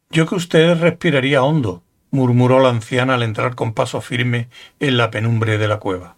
Yo 0.09 0.27
que 0.27 0.35
usted 0.35 0.79
respiraría 0.79 1.43
hondo, 1.43 1.83
murmuró 2.11 2.59
la 2.59 2.69
anciana 2.69 3.15
al 3.15 3.23
entrar 3.23 3.55
con 3.55 3.73
paso 3.73 4.01
firme 4.01 4.49
en 4.79 4.97
la 4.97 5.11
penumbre 5.11 5.57
de 5.57 5.67
la 5.67 5.79
cueva. 5.79 6.14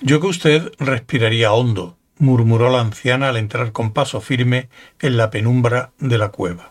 Yo 0.00 0.20
que 0.20 0.28
usted 0.28 0.72
respiraría 0.78 1.52
hondo, 1.52 1.96
murmuró 2.18 2.70
la 2.70 2.80
anciana 2.80 3.30
al 3.30 3.36
entrar 3.36 3.72
con 3.72 3.92
paso 3.92 4.20
firme 4.20 4.68
en 5.00 5.16
la 5.16 5.30
penumbra 5.30 5.92
de 5.98 6.18
la 6.18 6.28
cueva. 6.28 6.70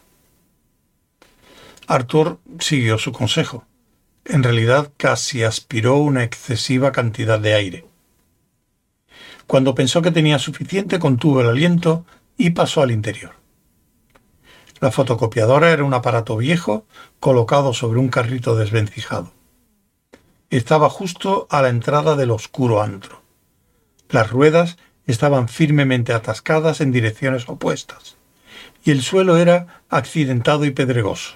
Arthur 1.88 2.40
siguió 2.60 2.98
su 2.98 3.12
consejo. 3.12 3.66
En 4.24 4.44
realidad 4.44 4.92
casi 4.96 5.44
aspiró 5.44 5.98
una 5.98 6.24
excesiva 6.24 6.92
cantidad 6.94 7.40
de 7.40 7.54
aire. 7.54 7.86
Cuando 9.46 9.76
pensó 9.76 10.02
que 10.02 10.12
tenía 10.12 10.40
suficiente, 10.40 11.00
contuvo 11.00 11.42
el 11.42 11.48
aliento 11.48 12.06
y 12.38 12.52
pasó 12.52 12.82
al 12.82 12.92
interior. 12.92 13.34
La 14.80 14.92
fotocopiadora 14.92 15.72
era 15.72 15.84
un 15.84 15.94
aparato 15.94 16.38
viejo 16.38 16.86
colocado 17.20 17.74
sobre 17.74 18.00
un 18.00 18.10
carrito 18.10 18.56
desvencijado. 18.56 19.37
Estaba 20.50 20.89
justo 20.89 21.46
a 21.50 21.62
la 21.62 21.68
entrada 21.68 22.16
del 22.16 22.32
oscuro 22.32 22.82
antro. 22.82 23.22
Las 24.10 24.32
ruedas 24.32 24.77
estaban 25.06 25.50
firmemente 25.50 26.13
atascadas 26.13 26.80
en 26.80 26.94
direcciones 26.94 27.50
opuestas, 27.50 28.16
y 28.86 28.92
el 28.92 29.01
suelo 29.01 29.36
era 29.36 29.84
accidentado 29.89 30.63
y 30.63 30.72
pedregoso. 30.72 31.36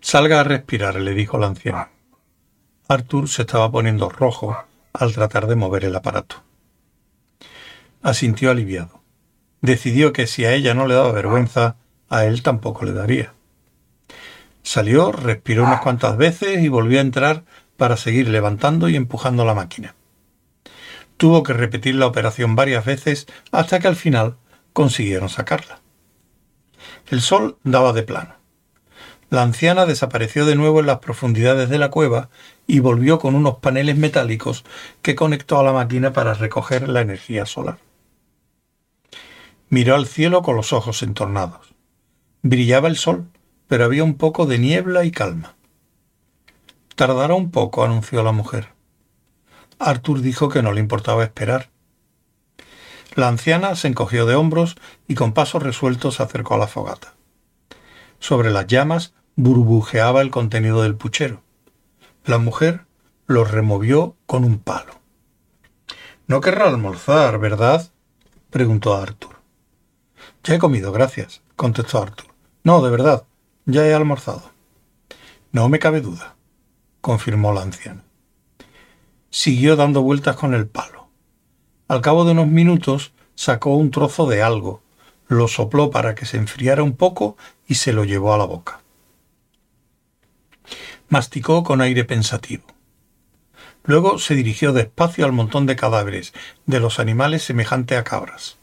Salga 0.00 0.40
a 0.40 0.44
respirar, 0.44 0.94
le 0.96 1.12
dijo 1.12 1.36
la 1.38 1.48
anciana. 1.48 1.90
Arthur 2.88 3.28
se 3.28 3.42
estaba 3.42 3.70
poniendo 3.70 4.08
rojo 4.08 4.56
al 4.94 5.12
tratar 5.12 5.46
de 5.46 5.56
mover 5.56 5.84
el 5.84 5.94
aparato. 5.94 6.42
Asintió 8.00 8.50
aliviado. 8.50 9.02
Decidió 9.60 10.14
que 10.14 10.26
si 10.26 10.46
a 10.46 10.54
ella 10.54 10.72
no 10.72 10.86
le 10.86 10.94
daba 10.94 11.12
vergüenza, 11.12 11.76
a 12.08 12.24
él 12.24 12.42
tampoco 12.42 12.86
le 12.86 12.94
daría. 12.94 13.34
Salió, 14.62 15.12
respiró 15.12 15.64
unas 15.64 15.82
cuantas 15.82 16.16
veces 16.16 16.62
y 16.62 16.68
volvió 16.68 16.98
a 16.98 17.02
entrar 17.02 17.44
para 17.76 17.98
seguir 17.98 18.28
levantando 18.28 18.88
y 18.88 18.96
empujando 18.96 19.44
la 19.44 19.54
máquina. 19.54 19.94
Tuvo 21.18 21.42
que 21.42 21.52
repetir 21.52 21.96
la 21.96 22.06
operación 22.06 22.56
varias 22.56 22.84
veces 22.84 23.26
hasta 23.50 23.80
que 23.80 23.88
al 23.88 23.96
final 23.96 24.36
consiguieron 24.72 25.28
sacarla. 25.28 25.80
El 27.10 27.20
sol 27.20 27.58
daba 27.64 27.92
de 27.92 28.04
plano. 28.04 28.36
La 29.28 29.42
anciana 29.42 29.84
desapareció 29.84 30.46
de 30.46 30.54
nuevo 30.54 30.80
en 30.80 30.86
las 30.86 31.00
profundidades 31.00 31.68
de 31.68 31.78
la 31.78 31.90
cueva 31.90 32.30
y 32.66 32.78
volvió 32.78 33.18
con 33.18 33.34
unos 33.34 33.56
paneles 33.56 33.96
metálicos 33.96 34.64
que 35.02 35.16
conectó 35.16 35.58
a 35.58 35.64
la 35.64 35.72
máquina 35.72 36.12
para 36.12 36.34
recoger 36.34 36.88
la 36.88 37.00
energía 37.00 37.44
solar. 37.44 37.78
Miró 39.68 39.96
al 39.96 40.06
cielo 40.06 40.42
con 40.42 40.56
los 40.56 40.72
ojos 40.72 41.02
entornados. 41.02 41.74
Brillaba 42.42 42.88
el 42.88 42.96
sol, 42.96 43.26
pero 43.66 43.84
había 43.84 44.04
un 44.04 44.14
poco 44.14 44.46
de 44.46 44.58
niebla 44.58 45.04
y 45.04 45.10
calma. 45.10 45.56
Tardará 46.94 47.34
un 47.34 47.50
poco, 47.50 47.84
anunció 47.84 48.22
la 48.22 48.32
mujer. 48.32 48.77
Arthur 49.78 50.20
dijo 50.22 50.48
que 50.48 50.62
no 50.62 50.72
le 50.72 50.80
importaba 50.80 51.22
esperar. 51.22 51.70
La 53.14 53.28
anciana 53.28 53.76
se 53.76 53.88
encogió 53.88 54.26
de 54.26 54.34
hombros 54.34 54.76
y 55.06 55.14
con 55.14 55.32
pasos 55.32 55.62
resueltos 55.62 56.16
se 56.16 56.22
acercó 56.22 56.54
a 56.54 56.58
la 56.58 56.66
fogata. 56.66 57.14
Sobre 58.18 58.50
las 58.50 58.66
llamas 58.66 59.14
burbujeaba 59.36 60.20
el 60.20 60.30
contenido 60.30 60.82
del 60.82 60.96
puchero. 60.96 61.42
La 62.24 62.38
mujer 62.38 62.86
lo 63.26 63.44
removió 63.44 64.16
con 64.26 64.44
un 64.44 64.58
palo. 64.58 64.94
No 66.26 66.40
querrá 66.40 66.68
almorzar, 66.68 67.38
¿verdad? 67.38 67.90
preguntó 68.50 68.96
Arthur. 68.96 69.36
Ya 70.42 70.54
he 70.54 70.58
comido, 70.58 70.90
gracias, 70.90 71.42
contestó 71.54 72.02
Arthur. 72.02 72.26
No, 72.64 72.82
de 72.82 72.90
verdad, 72.90 73.24
ya 73.64 73.86
he 73.86 73.94
almorzado. 73.94 74.50
No 75.52 75.68
me 75.68 75.78
cabe 75.78 76.00
duda, 76.00 76.36
confirmó 77.00 77.52
la 77.52 77.62
anciana 77.62 78.07
siguió 79.38 79.76
dando 79.76 80.02
vueltas 80.02 80.34
con 80.34 80.52
el 80.52 80.66
palo. 80.66 81.10
Al 81.86 82.00
cabo 82.00 82.24
de 82.24 82.32
unos 82.32 82.48
minutos 82.48 83.12
sacó 83.36 83.76
un 83.76 83.92
trozo 83.92 84.26
de 84.26 84.42
algo, 84.42 84.82
lo 85.28 85.46
sopló 85.46 85.92
para 85.92 86.16
que 86.16 86.26
se 86.26 86.38
enfriara 86.38 86.82
un 86.82 86.96
poco 86.96 87.36
y 87.68 87.76
se 87.76 87.92
lo 87.92 88.04
llevó 88.04 88.34
a 88.34 88.38
la 88.38 88.46
boca. 88.46 88.80
Masticó 91.08 91.62
con 91.62 91.80
aire 91.80 92.04
pensativo. 92.04 92.64
Luego 93.84 94.18
se 94.18 94.34
dirigió 94.34 94.72
despacio 94.72 95.24
al 95.24 95.30
montón 95.30 95.66
de 95.66 95.76
cadáveres 95.76 96.34
de 96.66 96.80
los 96.80 96.98
animales 96.98 97.44
semejante 97.44 97.96
a 97.96 98.02
cabras. 98.02 98.56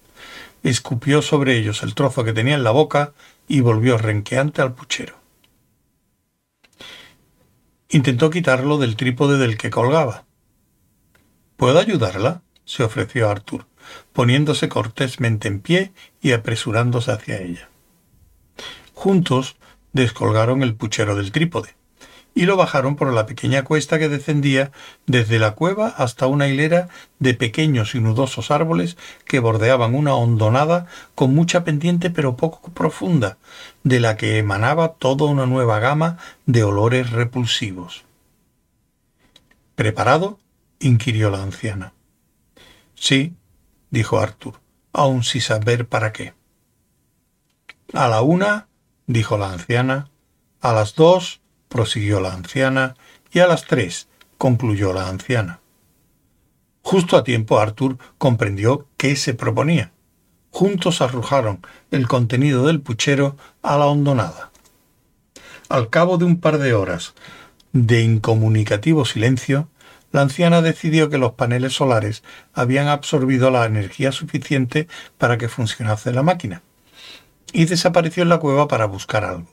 Escupió 0.62 1.22
sobre 1.22 1.58
ellos 1.58 1.84
el 1.84 1.96
trozo 1.96 2.26
que 2.26 2.34
tenía 2.34 2.56
en 2.56 2.66
la 2.66 2.72
boca 2.72 3.14
y 3.48 3.62
volvió 3.62 3.98
renqueante 3.98 4.62
al 4.62 4.74
puchero. 4.74 5.16
Intentó 7.88 8.30
quitarlo 8.30 8.78
del 8.78 8.98
trípode 8.98 9.38
del 9.38 9.58
que 9.58 9.70
colgaba, 9.70 10.25
¿Puedo 11.58 11.80
ayudarla? 11.80 12.41
se 12.65 12.84
ofreció 12.84 13.30
Arthur, 13.30 13.68
poniéndose 14.12 14.68
cortésmente 14.68 15.48
en 15.48 15.60
pie 15.60 15.94
y 16.22 16.32
apresurándose 16.32 17.12
hacia 17.12 17.39
ella. 17.39 17.70
Juntos 18.94 19.56
descolgaron 19.94 20.63
el 20.63 20.76
puchero 20.76 21.15
del 21.15 21.32
trípode 21.32 21.76
y 22.34 22.46
lo 22.46 22.58
bajaron 22.58 22.98
por 22.98 23.13
la 23.13 23.26
pequeña 23.26 23.63
cuesta 23.63 23.98
que 23.98 24.10
descendía 24.10 24.72
desde 25.08 25.39
la 25.39 25.52
cueva 25.52 25.88
hasta 25.88 26.28
una 26.28 26.50
hilera 26.50 26.89
de 27.20 27.34
pequeños 27.34 27.96
y 27.96 28.02
nudosos 28.02 28.52
árboles 28.52 28.98
que 29.26 29.39
bordeaban 29.39 29.96
una 29.96 30.15
hondonada 30.15 30.88
con 31.15 31.34
mucha 31.34 31.63
pendiente 31.63 32.10
pero 32.10 32.36
poco 32.36 32.72
profunda, 32.74 33.38
de 33.84 34.02
la 34.02 34.18
que 34.18 34.38
emanaba 34.38 34.96
toda 34.96 35.26
una 35.26 35.46
nueva 35.46 35.80
gama 35.80 36.18
de 36.46 36.63
olores 36.63 37.12
repulsivos. 37.12 38.04
Preparado, 39.76 40.39
inquirió 40.80 41.30
la 41.30 41.42
anciana. 41.44 41.94
Sí, 42.96 43.34
dijo 43.90 44.20
Arthur, 44.20 44.60
aun 44.94 45.24
sin 45.24 45.42
saber 45.42 45.88
para 45.88 46.14
qué. 46.14 46.34
A 47.94 48.08
la 48.08 48.22
una, 48.22 48.68
dijo 49.08 49.38
la 49.38 49.52
anciana, 49.52 50.10
a 50.62 50.74
las 50.74 50.96
dos, 50.96 51.42
prosiguió 51.70 52.20
la 52.20 52.34
anciana, 52.34 52.96
y 53.32 53.40
a 53.40 53.48
las 53.48 53.66
tres, 53.66 54.08
concluyó 54.38 54.94
la 54.94 55.08
anciana. 55.10 55.60
Justo 56.82 57.18
a 57.18 57.24
tiempo 57.24 57.60
Arthur 57.60 57.98
comprendió 58.18 58.88
qué 58.98 59.16
se 59.16 59.34
proponía. 59.34 59.92
Juntos 60.52 61.02
arrojaron 61.02 61.66
el 61.92 62.08
contenido 62.08 62.66
del 62.68 62.80
puchero 62.80 63.36
a 63.62 63.78
la 63.78 63.88
hondonada. 63.88 64.52
Al 65.68 65.90
cabo 65.90 66.18
de 66.18 66.26
un 66.26 66.40
par 66.40 66.60
de 66.60 66.74
horas 66.74 67.16
de 67.74 68.02
incomunicativo 68.02 69.04
silencio, 69.04 69.68
la 70.15 70.21
anciana 70.21 70.62
decidió 70.62 71.10
que 71.10 71.17
los 71.17 71.34
paneles 71.34 71.73
solares 71.73 72.23
habían 72.54 72.88
absorbido 72.88 73.51
la 73.51 73.65
energía 73.65 74.13
suficiente 74.13 74.88
para 75.17 75.38
que 75.38 75.49
funcionase 75.49 76.13
la 76.13 76.23
máquina, 76.23 76.62
y 77.51 77.65
desapareció 77.65 78.23
en 78.23 78.30
la 78.30 78.38
cueva 78.38 78.69
para 78.69 78.86
buscar 78.86 79.25
algo. 79.25 79.49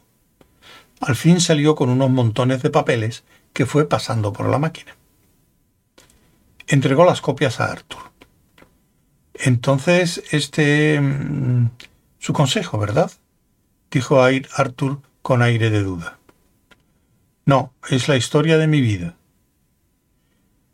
Al 1.00 1.16
fin 1.16 1.40
salió 1.40 1.74
con 1.74 1.90
unos 1.90 2.10
montones 2.10 2.62
de 2.62 2.70
papeles 2.70 3.24
que 3.52 3.66
fue 3.66 3.88
pasando 3.88 4.32
por 4.32 4.48
la 4.48 4.58
máquina. 4.58 4.96
Entregó 6.68 7.04
las 7.04 7.20
copias 7.20 7.58
a 7.58 7.72
Arthur. 7.72 8.12
Entonces, 9.34 10.22
este... 10.30 11.00
Mm, 11.00 11.70
su 12.20 12.32
consejo, 12.32 12.78
¿verdad? 12.78 13.10
dijo 13.90 14.22
Arthur 14.22 15.00
con 15.22 15.42
aire 15.42 15.70
de 15.70 15.82
duda. 15.82 16.18
No, 17.46 17.74
es 17.90 18.06
la 18.06 18.14
historia 18.14 18.58
de 18.58 18.68
mi 18.68 18.80
vida. 18.80 19.16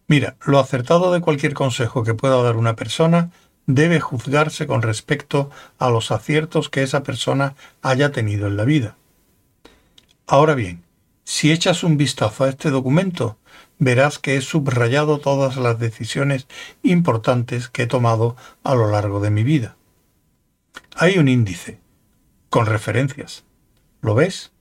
Mira, 0.08 0.36
lo 0.44 0.58
acertado 0.58 1.12
de 1.12 1.20
cualquier 1.20 1.52
consejo 1.52 2.02
que 2.02 2.14
pueda 2.14 2.42
dar 2.42 2.56
una 2.56 2.74
persona 2.74 3.30
debe 3.66 4.00
juzgarse 4.00 4.66
con 4.66 4.80
respecto 4.80 5.50
a 5.78 5.90
los 5.90 6.10
aciertos 6.10 6.70
que 6.70 6.82
esa 6.82 7.02
persona 7.02 7.54
haya 7.82 8.10
tenido 8.10 8.46
en 8.46 8.56
la 8.56 8.64
vida. 8.64 8.96
Ahora 10.26 10.54
bien, 10.54 10.82
si 11.24 11.52
echas 11.52 11.84
un 11.84 11.98
vistazo 11.98 12.44
a 12.44 12.48
este 12.48 12.70
documento, 12.70 13.36
verás 13.78 14.18
que 14.18 14.36
he 14.36 14.40
subrayado 14.40 15.18
todas 15.18 15.58
las 15.58 15.78
decisiones 15.78 16.46
importantes 16.82 17.68
que 17.68 17.82
he 17.82 17.86
tomado 17.86 18.34
a 18.64 18.74
lo 18.74 18.90
largo 18.90 19.20
de 19.20 19.30
mi 19.30 19.42
vida. 19.42 19.76
Hay 20.96 21.18
un 21.18 21.28
índice, 21.28 21.80
con 22.48 22.64
referencias. 22.64 23.44
¿Lo 24.00 24.14
ves? 24.14 24.52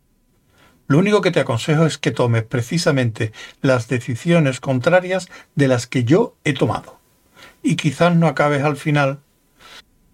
Lo 0.88 1.00
único 1.00 1.22
que 1.22 1.32
te 1.32 1.42
aconsejo 1.42 1.86
es 1.86 1.98
que 1.98 2.12
tomes 2.12 2.44
precisamente 2.44 3.34
las 3.62 3.90
decisiones 3.90 4.62
contrarias 4.62 5.28
de 5.56 5.68
las 5.68 5.86
que 5.86 6.06
yo 6.06 6.36
he 6.46 6.54
tomado. 6.54 6.98
Y 7.62 7.76
quizás 7.76 8.16
no 8.16 8.28
acabes 8.28 8.64
al 8.64 8.78
final. 8.78 9.20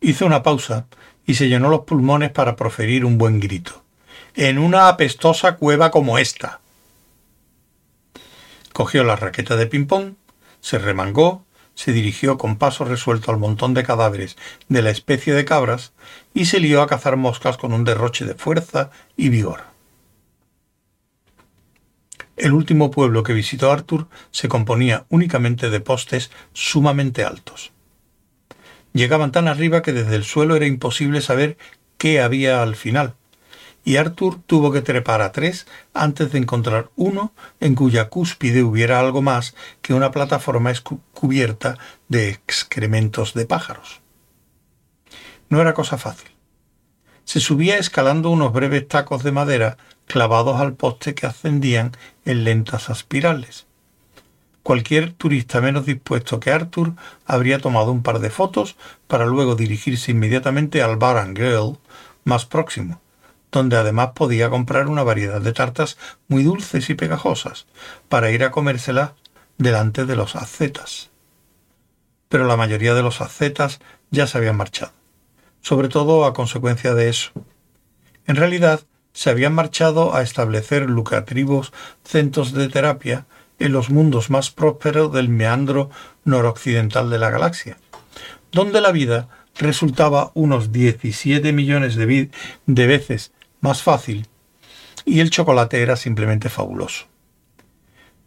Hizo 0.01 0.25
una 0.25 0.41
pausa 0.41 0.87
y 1.25 1.35
se 1.35 1.47
llenó 1.47 1.69
los 1.69 1.81
pulmones 1.81 2.31
para 2.31 2.55
proferir 2.55 3.05
un 3.05 3.17
buen 3.17 3.39
grito. 3.39 3.83
En 4.35 4.57
una 4.57 4.87
apestosa 4.87 5.57
cueva 5.57 5.91
como 5.91 6.17
esta. 6.17 6.59
Cogió 8.73 9.03
la 9.03 9.15
raqueta 9.15 9.55
de 9.55 9.67
ping-pong, 9.67 10.15
se 10.59 10.79
remangó, 10.79 11.45
se 11.75 11.91
dirigió 11.91 12.39
con 12.39 12.57
paso 12.57 12.83
resuelto 12.83 13.31
al 13.31 13.37
montón 13.37 13.75
de 13.75 13.83
cadáveres 13.83 14.37
de 14.69 14.81
la 14.81 14.89
especie 14.89 15.33
de 15.33 15.45
cabras 15.45 15.93
y 16.33 16.45
se 16.45 16.59
lió 16.59 16.81
a 16.81 16.87
cazar 16.87 17.15
moscas 17.15 17.57
con 17.57 17.73
un 17.73 17.83
derroche 17.83 18.25
de 18.25 18.33
fuerza 18.33 18.89
y 19.15 19.29
vigor. 19.29 19.72
El 22.35 22.53
último 22.53 22.89
pueblo 22.89 23.23
que 23.23 23.33
visitó 23.33 23.71
Arthur 23.71 24.07
se 24.31 24.47
componía 24.47 25.05
únicamente 25.09 25.69
de 25.69 25.79
postes 25.79 26.31
sumamente 26.53 27.23
altos. 27.23 27.71
Llegaban 28.93 29.31
tan 29.31 29.47
arriba 29.47 29.81
que 29.81 29.93
desde 29.93 30.15
el 30.15 30.23
suelo 30.23 30.55
era 30.55 30.65
imposible 30.65 31.21
saber 31.21 31.57
qué 31.97 32.21
había 32.21 32.63
al 32.63 32.75
final, 32.75 33.15
y 33.85 33.97
Arthur 33.97 34.41
tuvo 34.45 34.71
que 34.71 34.81
trepar 34.81 35.21
a 35.21 35.31
tres 35.31 35.67
antes 35.93 36.31
de 36.31 36.39
encontrar 36.39 36.89
uno 36.95 37.33
en 37.59 37.75
cuya 37.75 38.09
cúspide 38.09 38.63
hubiera 38.63 38.99
algo 38.99 39.21
más 39.21 39.55
que 39.81 39.93
una 39.93 40.11
plataforma 40.11 40.71
cubierta 41.13 41.77
de 42.07 42.29
excrementos 42.29 43.33
de 43.33 43.45
pájaros. 43.45 44.01
No 45.49 45.61
era 45.61 45.73
cosa 45.73 45.97
fácil. 45.97 46.32
Se 47.25 47.39
subía 47.39 47.77
escalando 47.77 48.29
unos 48.29 48.53
breves 48.53 48.87
tacos 48.87 49.23
de 49.23 49.31
madera 49.31 49.77
clavados 50.05 50.59
al 50.59 50.73
poste 50.73 51.15
que 51.15 51.25
ascendían 51.25 51.91
en 52.25 52.43
lentas 52.43 52.89
aspirales. 52.89 53.65
Cualquier 54.63 55.11
turista 55.11 55.59
menos 55.59 55.85
dispuesto 55.85 56.39
que 56.39 56.51
Arthur 56.51 56.93
habría 57.25 57.59
tomado 57.59 57.91
un 57.91 58.01
par 58.01 58.19
de 58.19 58.29
fotos 58.29 58.77
para 59.07 59.25
luego 59.25 59.55
dirigirse 59.55 60.11
inmediatamente 60.11 60.81
al 60.81 60.95
Bar 60.95 61.17
and 61.17 61.37
Girl 61.37 61.77
más 62.23 62.45
próximo, 62.45 63.01
donde 63.51 63.75
además 63.75 64.11
podía 64.15 64.49
comprar 64.49 64.87
una 64.87 65.03
variedad 65.03 65.41
de 65.41 65.51
tartas 65.51 65.97
muy 66.29 66.43
dulces 66.43 66.89
y 66.89 66.95
pegajosas 66.95 67.65
para 68.07 68.31
ir 68.31 68.43
a 68.43 68.51
comérselas 68.51 69.11
delante 69.57 70.05
de 70.05 70.15
los 70.15 70.35
ascetas. 70.35 71.09
Pero 72.29 72.45
la 72.45 72.57
mayoría 72.57 72.93
de 72.93 73.03
los 73.03 73.19
ascetas 73.19 73.79
ya 74.11 74.27
se 74.27 74.37
habían 74.37 74.55
marchado, 74.55 74.93
sobre 75.63 75.89
todo 75.89 76.25
a 76.25 76.33
consecuencia 76.33 76.93
de 76.93 77.09
eso. 77.09 77.31
En 78.27 78.35
realidad, 78.35 78.81
se 79.13 79.29
habían 79.29 79.53
marchado 79.53 80.15
a 80.15 80.21
establecer 80.21 80.89
lucrativos 80.89 81.73
centros 82.03 82.51
de 82.51 82.69
terapia 82.69 83.25
en 83.59 83.71
los 83.71 83.89
mundos 83.89 84.29
más 84.29 84.51
prósperos 84.51 85.11
del 85.13 85.29
meandro 85.29 85.89
noroccidental 86.25 87.09
de 87.09 87.19
la 87.19 87.29
galaxia, 87.29 87.77
donde 88.51 88.81
la 88.81 88.91
vida 88.91 89.29
resultaba 89.57 90.31
unos 90.33 90.71
17 90.71 91.53
millones 91.53 91.95
de, 91.95 92.27
veces 92.65 93.31
más 93.61 93.81
fácil, 93.81 94.27
y 95.05 95.19
el 95.19 95.29
chocolate 95.29 95.81
era 95.81 95.95
simplemente 95.95 96.49
fabuloso. 96.49 97.05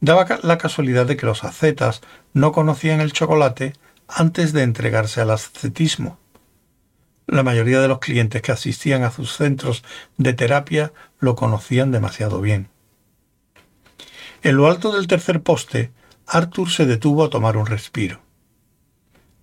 Daba 0.01 0.27
la 0.43 0.59
casualidad 0.59 1.07
de 1.07 1.17
que 1.17 1.27
los 1.27 1.43
ascetas 1.43 2.01
no 2.33 2.53
conocían 2.53 3.01
el 3.01 3.13
chocolate 3.13 3.73
antes 4.09 4.53
de 4.53 4.63
entregarse 4.63 5.21
al 5.21 5.31
ascetismo. 5.31 6.19
La 7.27 7.43
mayoría 7.43 7.81
de 7.81 7.89
los 7.89 7.99
clientes 7.99 8.41
que 8.41 8.53
asistían 8.53 9.03
a 9.03 9.11
sus 9.11 9.35
centros 9.35 9.83
de 10.17 10.33
terapia 10.33 10.93
lo 11.19 11.35
conocían 11.35 11.91
demasiado 11.91 12.41
bien. 12.41 12.69
En 14.43 14.57
lo 14.57 14.69
alto 14.69 14.93
del 14.93 15.09
tercer 15.09 15.43
poste, 15.43 15.91
Arthur 16.27 16.71
se 16.71 16.87
detuvo 16.87 17.25
a 17.25 17.31
tomar 17.31 17.57
un 17.57 17.67
respiro. 17.67 18.21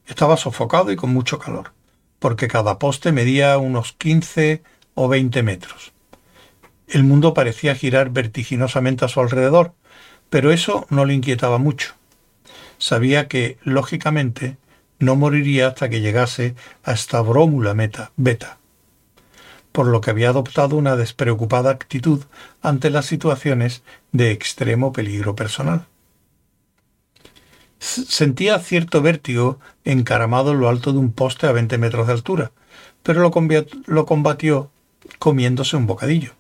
Estaba 0.08 0.38
sofocado 0.38 0.92
y 0.92 0.96
con 0.96 1.12
mucho 1.12 1.40
calor, 1.40 1.74
porque 2.20 2.48
cada 2.48 2.80
poste 2.80 3.12
medía 3.12 3.58
unos 3.58 3.92
quince 3.94 4.64
o 4.96 5.10
veinte 5.10 5.44
metros. 5.44 5.92
El 6.88 7.04
mundo 7.04 7.34
parecía 7.34 7.76
girar 7.76 8.12
vertiginosamente 8.12 9.04
a 9.04 9.10
su 9.10 9.20
alrededor, 9.20 9.74
pero 10.30 10.52
eso 10.52 10.86
no 10.90 11.06
le 11.06 11.14
inquietaba 11.14 11.58
mucho. 11.58 11.96
Sabía 12.78 13.28
que, 13.28 13.58
lógicamente, 13.64 14.58
no 15.04 15.16
moriría 15.16 15.68
hasta 15.68 15.90
que 15.90 16.02
llegase 16.02 16.56
a 16.84 16.94
esta 16.94 17.22
brómula 17.22 17.74
meta, 17.74 18.12
beta, 18.16 18.58
por 19.72 19.88
lo 19.88 20.02
que 20.02 20.12
había 20.12 20.30
adoptado 20.30 20.76
una 20.76 20.96
despreocupada 20.96 21.72
actitud 21.72 22.24
ante 22.62 22.90
las 22.90 23.06
situaciones 23.06 23.84
de 24.12 24.32
extremo 24.32 24.94
peligro 24.94 25.36
personal. 25.36 25.86
Sentía 27.80 28.60
cierto 28.60 29.02
vértigo 29.02 29.60
encaramado 29.84 30.52
en 30.52 30.60
lo 30.62 30.70
alto 30.70 30.94
de 30.94 31.00
un 31.00 31.12
poste 31.12 31.48
a 31.48 31.52
veinte 31.52 31.78
metros 31.78 32.08
de 32.08 32.14
altura, 32.14 32.52
pero 33.04 33.20
lo 33.20 34.06
combatió 34.06 34.72
comiéndose 35.20 35.76
un 35.76 35.86
bocadillo. 35.86 36.32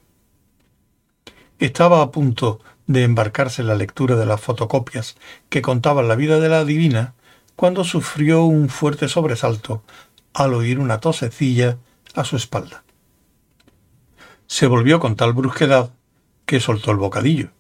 Estaba 1.60 2.02
a 2.02 2.12
punto 2.12 2.62
de 2.88 3.04
embarcarse 3.04 3.62
en 3.62 3.68
la 3.68 3.76
lectura 3.76 4.16
de 4.16 4.26
las 4.26 4.40
fotocopias 4.42 5.16
que 5.50 5.62
contaban 5.62 6.08
la 6.08 6.16
vida 6.16 6.40
de 6.40 6.50
la 6.50 6.66
divina 6.66 7.14
cuando 7.64 7.86
sufrió 7.86 8.44
un 8.44 8.68
fuerte 8.68 9.08
sobresalto 9.08 9.84
al 10.34 10.54
oír 10.54 10.80
una 10.80 11.00
tosecilla 11.00 11.78
a 12.14 12.26
su 12.26 12.36
espalda. 12.36 12.84
Se 14.48 14.68
volvió 14.68 15.00
con 15.00 15.16
tal 15.16 15.32
brusquedad 15.32 15.94
que 16.46 16.60
soltó 16.60 16.92
el 16.92 16.98
bocadillo, 16.98 17.52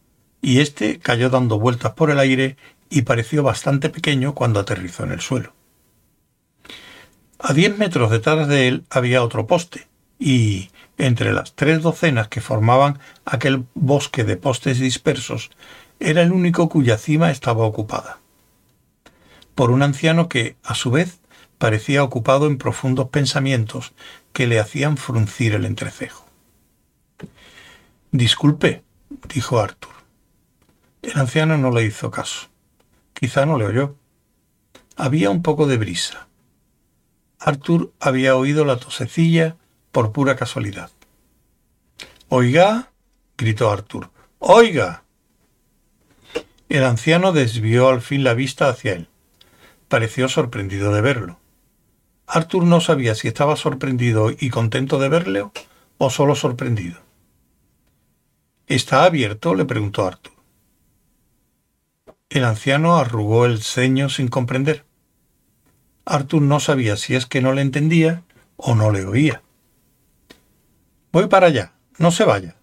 y 0.41 0.59
éste 0.59 0.99
cayó 0.99 1.29
dando 1.29 1.57
vueltas 1.57 1.93
por 1.93 2.11
el 2.11 2.19
aire 2.19 2.57
y 2.89 3.03
pareció 3.03 3.43
bastante 3.43 3.87
pequeño 3.87 4.35
cuando 4.35 4.59
aterrizó 4.59 5.05
en 5.05 5.13
el 5.13 5.21
suelo. 5.21 5.53
A 7.39 7.53
diez 7.53 7.77
metros 7.77 8.11
detrás 8.11 8.49
de 8.49 8.67
él 8.67 8.83
había 8.89 9.23
otro 9.23 9.47
poste, 9.47 9.87
y, 10.19 10.69
entre 10.97 11.31
las 11.31 11.53
tres 11.53 11.81
docenas 11.81 12.27
que 12.27 12.41
formaban 12.41 12.99
aquel 13.23 13.63
bosque 13.73 14.25
de 14.25 14.35
postes 14.35 14.79
dispersos, 14.79 15.49
era 16.01 16.23
el 16.23 16.33
único 16.33 16.67
cuya 16.67 16.97
cima 16.97 17.31
estaba 17.31 17.63
ocupada. 17.63 18.19
Por 19.55 19.71
un 19.71 19.83
anciano 19.83 20.29
que, 20.29 20.55
a 20.63 20.75
su 20.75 20.91
vez, 20.91 21.19
parecía 21.57 22.03
ocupado 22.03 22.47
en 22.47 22.57
profundos 22.57 23.09
pensamientos 23.09 23.93
que 24.33 24.47
le 24.47 24.59
hacían 24.59 24.97
fruncir 24.97 25.53
el 25.53 25.65
entrecejo. 25.65 26.25
Disculpe, 28.11 28.83
dijo 29.33 29.59
Arthur. 29.59 29.93
El 31.01 31.19
anciano 31.19 31.57
no 31.57 31.71
le 31.71 31.83
hizo 31.85 32.11
caso. 32.11 32.47
Quizá 33.13 33.45
no 33.45 33.57
le 33.57 33.65
oyó. 33.65 33.95
Había 34.95 35.29
un 35.29 35.41
poco 35.41 35.67
de 35.67 35.77
brisa. 35.77 36.27
Arthur 37.39 37.91
había 37.99 38.35
oído 38.35 38.65
la 38.65 38.77
tosecilla 38.77 39.57
por 39.91 40.11
pura 40.11 40.35
casualidad. 40.35 40.91
Oiga, 42.29 42.91
gritó 43.37 43.69
Arthur. 43.69 44.09
Oiga. 44.39 45.03
El 46.69 46.83
anciano 46.83 47.31
desvió 47.31 47.89
al 47.89 48.01
fin 48.01 48.23
la 48.23 48.33
vista 48.33 48.69
hacia 48.69 48.93
él. 48.93 49.07
Pareció 49.93 50.27
sorprendido 50.27 50.91
de 50.91 51.01
verlo. 51.01 51.39
Arthur 52.25 52.63
no 52.63 52.81
sabía 52.81 53.13
si 53.13 53.27
estaba 53.27 53.55
sorprendido 53.55 54.31
y 54.31 54.49
contento 54.49 54.97
de 54.97 55.07
verle 55.07 55.45
o 55.99 56.09
solo 56.09 56.33
sorprendido. 56.33 56.99
¿Está 58.65 59.03
abierto? 59.03 59.53
le 59.53 59.65
preguntó 59.65 60.07
Arthur. 60.07 60.33
El 62.31 62.43
anciano 62.43 62.97
arrugó 62.97 63.45
el 63.45 63.61
ceño 63.61 64.09
sin 64.09 64.29
comprender. 64.29 64.83
Arthur 66.05 66.41
no 66.41 66.59
sabía 66.59 66.97
si 66.97 67.13
es 67.13 67.27
que 67.27 67.43
no 67.43 67.53
le 67.53 67.61
entendía 67.61 68.23
o 68.57 68.73
no 68.73 68.89
le 68.89 69.05
oía. 69.05 69.43
Voy 71.11 71.27
para 71.27 71.45
allá, 71.45 71.73
no 71.99 72.09
se 72.09 72.23
vaya. 72.23 72.55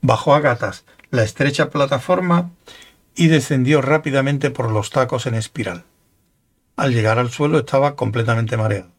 Bajó 0.00 0.34
a 0.34 0.40
gatas 0.40 0.84
la 1.12 1.22
estrecha 1.22 1.70
plataforma 1.70 2.50
y 3.16 3.28
descendió 3.28 3.80
rápidamente 3.80 4.50
por 4.50 4.70
los 4.70 4.90
tacos 4.90 5.26
en 5.26 5.34
espiral. 5.34 5.84
Al 6.76 6.92
llegar 6.92 7.18
al 7.18 7.30
suelo 7.30 7.58
estaba 7.58 7.96
completamente 7.96 8.58
mareado. 8.58 8.92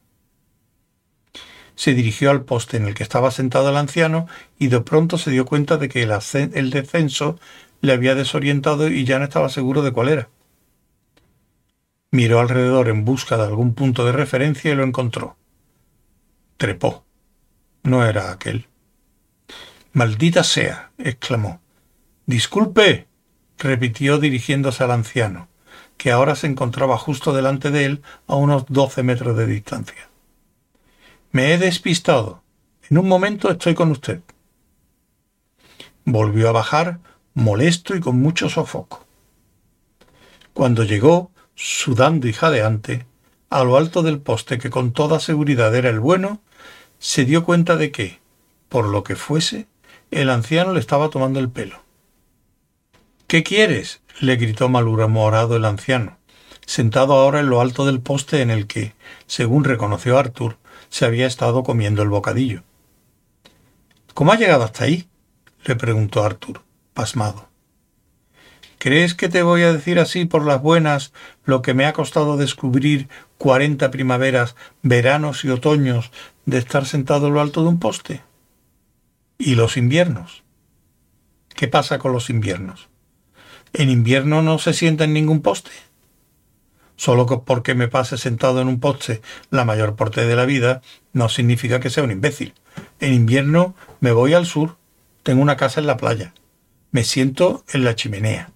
Se 1.75 1.93
dirigió 1.93 2.31
al 2.31 2.43
poste 2.43 2.77
en 2.77 2.87
el 2.87 2.95
que 2.95 3.03
estaba 3.03 3.29
sentado 3.29 3.69
el 3.69 3.77
anciano 3.77 4.27
y 4.57 4.67
de 4.67 4.81
pronto 4.81 5.19
se 5.19 5.29
dio 5.29 5.45
cuenta 5.45 5.77
de 5.77 5.87
que 5.87 6.01
el, 6.01 6.69
descenso 6.71 7.39
le 7.81 7.93
había 7.93 8.15
desorientado 8.15 8.89
y 8.89 9.05
ya 9.05 9.19
no 9.19 9.25
estaba 9.25 9.49
seguro 9.49 9.83
de 9.83 9.91
cuál 9.91 10.09
era. 10.09 10.29
Miró 12.09 12.39
alrededor 12.39 12.89
en 12.89 13.05
busca 13.05 13.37
de 13.37 13.43
algún 13.43 13.75
punto 13.75 14.03
de 14.05 14.13
referencia 14.13 14.71
y 14.71 14.75
lo 14.75 14.83
encontró. 14.83 15.37
Trepó. 16.57 17.05
No 17.83 18.03
era 18.03 18.31
aquel. 18.31 18.67
Maldita 19.93 20.43
sea. 20.43 20.91
exclamó. 20.97 21.61
Disculpe. 22.25 23.06
Repitió 23.57 24.19
dirigiéndose 24.19 24.83
al 24.83 24.91
anciano, 24.91 25.47
que 25.97 26.11
ahora 26.11 26.35
se 26.35 26.47
encontraba 26.47 26.97
justo 26.97 27.33
delante 27.33 27.71
de 27.71 27.85
él 27.85 28.01
a 28.27 28.35
unos 28.35 28.65
doce 28.67 29.03
metros 29.03 29.35
de 29.37 29.47
distancia. 29.47 30.09
Me 31.31 31.53
he 31.53 31.57
despistado. 31.57 32.43
En 32.89 32.97
un 32.97 33.07
momento 33.07 33.51
estoy 33.51 33.75
con 33.75 33.91
usted. 33.91 34.21
Volvió 36.05 36.49
a 36.49 36.53
bajar, 36.53 36.99
molesto 37.33 37.95
y 37.95 37.99
con 37.99 38.19
mucho 38.19 38.49
sofoco. 38.49 39.05
Cuando 40.53 40.83
llegó, 40.83 41.31
sudando 41.55 42.27
y 42.27 42.33
jadeante, 42.33 43.05
a 43.49 43.63
lo 43.63 43.77
alto 43.77 44.03
del 44.03 44.19
poste 44.19 44.57
que 44.57 44.69
con 44.69 44.91
toda 44.91 45.19
seguridad 45.19 45.75
era 45.75 45.89
el 45.89 45.99
bueno, 45.99 46.41
se 46.99 47.25
dio 47.25 47.43
cuenta 47.43 47.75
de 47.75 47.91
que, 47.91 48.19
por 48.69 48.85
lo 48.85 49.03
que 49.03 49.15
fuese, 49.15 49.67
el 50.11 50.29
anciano 50.29 50.73
le 50.73 50.79
estaba 50.79 51.09
tomando 51.09 51.39
el 51.39 51.49
pelo. 51.49 51.86
¿Qué 53.27 53.43
quieres? 53.43 54.01
le 54.21 54.37
gritó 54.37 54.69
malhumorado 54.69 55.57
el 55.57 55.65
anciano, 55.65 56.17
sentado 56.65 57.13
ahora 57.13 57.41
en 57.41 57.49
lo 57.49 57.59
alto 57.59 57.85
del 57.85 57.99
poste 57.99 58.41
en 58.41 58.49
el 58.49 58.67
que, 58.67 58.93
según 59.25 59.65
reconoció 59.65 60.17
Arthur, 60.17 60.57
se 60.87 61.03
había 61.03 61.27
estado 61.27 61.63
comiendo 61.63 62.01
el 62.03 62.07
bocadillo. 62.07 62.63
¿Cómo 64.13 64.31
ha 64.31 64.37
llegado 64.37 64.63
hasta 64.63 64.85
ahí? 64.85 65.09
le 65.65 65.75
preguntó 65.75 66.23
Arthur, 66.23 66.61
pasmado. 66.93 67.49
¿Crees 68.77 69.13
que 69.13 69.27
te 69.27 69.43
voy 69.43 69.63
a 69.63 69.73
decir 69.73 69.99
así 69.99 70.23
por 70.23 70.45
las 70.45 70.61
buenas 70.61 71.11
lo 71.43 71.61
que 71.61 71.73
me 71.73 71.85
ha 71.85 71.91
costado 71.91 72.37
descubrir 72.37 73.09
cuarenta 73.37 73.91
primaveras, 73.91 74.55
veranos 74.83 75.43
y 75.43 75.49
otoños 75.49 76.11
de 76.45 76.59
estar 76.59 76.85
sentado 76.85 77.27
en 77.27 77.33
lo 77.33 77.41
alto 77.41 77.63
de 77.63 77.67
un 77.67 77.79
poste? 77.79 78.21
¿Y 79.37 79.55
los 79.55 79.75
inviernos? 79.75 80.43
¿Qué 81.55 81.67
pasa 81.67 81.99
con 81.99 82.13
los 82.13 82.29
inviernos? 82.29 82.87
¿En 83.77 83.91
invierno 83.91 84.41
no 84.41 84.57
se 84.57 84.73
sienta 84.73 85.03
en 85.03 85.13
ningún 85.13 85.43
poste? 85.43 85.69
Solo 86.95 87.27
porque 87.45 87.75
me 87.75 87.87
pase 87.87 88.17
sentado 88.17 88.59
en 88.59 88.67
un 88.67 88.79
poste 88.79 89.21
la 89.51 89.65
mayor 89.65 89.95
parte 89.95 90.25
de 90.25 90.35
la 90.35 90.45
vida 90.45 90.81
no 91.13 91.29
significa 91.29 91.79
que 91.79 91.91
sea 91.91 92.03
un 92.03 92.09
imbécil. 92.09 92.55
En 92.99 93.13
invierno 93.13 93.75
me 93.99 94.11
voy 94.13 94.33
al 94.33 94.47
sur, 94.47 94.77
tengo 95.21 95.43
una 95.43 95.57
casa 95.57 95.79
en 95.79 95.85
la 95.85 95.95
playa, 95.95 96.33
me 96.89 97.03
siento 97.03 97.63
en 97.71 97.83
la 97.83 97.95
chimenea. 97.95 98.49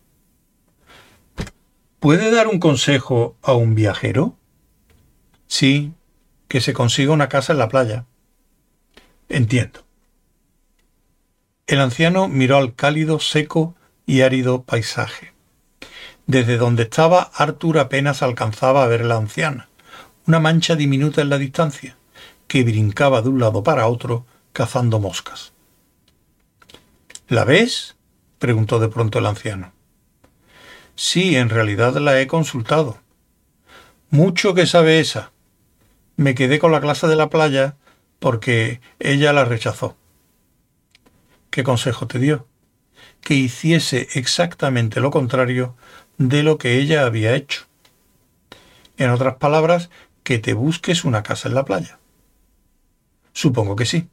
¿Puede 1.99 2.31
dar 2.31 2.47
un 2.47 2.59
consejo 2.59 3.37
a 3.43 3.53
un 3.53 3.75
viajero? 3.75 4.35
Sí, 5.45 5.93
que 6.47 6.61
se 6.61 6.73
consiga 6.73 7.13
una 7.13 7.29
casa 7.29 7.53
en 7.53 7.59
la 7.59 7.69
playa. 7.69 8.05
Entiendo. 9.29 9.81
El 11.67 11.79
anciano 11.79 12.27
miró 12.27 12.57
al 12.57 12.73
cálido, 12.73 13.19
seco 13.19 13.75
y 14.05 14.21
árido 14.21 14.63
paisaje. 14.63 15.33
Desde 16.27 16.57
donde 16.57 16.83
estaba, 16.83 17.31
Arthur 17.33 17.79
apenas 17.79 18.21
alcanzaba 18.21 18.83
a 18.83 18.87
ver 18.87 19.05
la 19.05 19.17
anciana, 19.17 19.69
una 20.27 20.39
mancha 20.39 20.75
diminuta 20.75 21.21
en 21.21 21.29
la 21.29 21.37
distancia, 21.37 21.97
que 22.47 22.63
brincaba 22.63 23.21
de 23.21 23.29
un 23.29 23.39
lado 23.39 23.63
para 23.63 23.87
otro 23.87 24.25
cazando 24.53 24.99
moscas. 24.99 25.53
¿La 27.27 27.45
ves? 27.45 27.95
preguntó 28.39 28.79
de 28.79 28.89
pronto 28.89 29.19
el 29.19 29.25
anciano. 29.25 29.73
Sí, 30.95 31.35
en 31.35 31.49
realidad 31.49 31.95
la 31.95 32.19
he 32.19 32.27
consultado. 32.27 32.99
Mucho 34.09 34.53
que 34.53 34.65
sabe 34.65 34.99
esa. 34.99 35.31
Me 36.17 36.35
quedé 36.35 36.59
con 36.59 36.71
la 36.71 36.81
clase 36.81 37.07
de 37.07 37.15
la 37.15 37.29
playa 37.29 37.77
porque 38.19 38.81
ella 38.99 39.33
la 39.33 39.45
rechazó. 39.45 39.95
¿Qué 41.49 41.63
consejo 41.63 42.07
te 42.07 42.19
dio? 42.19 42.47
Que 43.21 43.35
hiciese 43.35 44.07
exactamente 44.13 44.99
lo 44.99 45.11
contrario 45.11 45.75
de 46.17 46.43
lo 46.43 46.57
que 46.57 46.77
ella 46.77 47.05
había 47.05 47.35
hecho. 47.35 47.65
En 48.97 49.09
otras 49.09 49.35
palabras, 49.35 49.89
que 50.23 50.39
te 50.39 50.53
busques 50.53 51.05
una 51.05 51.23
casa 51.23 51.49
en 51.49 51.55
la 51.55 51.65
playa. 51.65 51.99
Supongo 53.33 53.75
que 53.75 53.85
sí. 53.85 54.07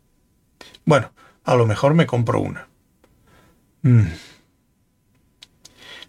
Bueno, 0.85 1.13
a 1.45 1.55
lo 1.57 1.67
mejor 1.67 1.95
me 1.95 2.07
compro 2.07 2.41
una. 2.41 2.69
Mm. 3.83 4.07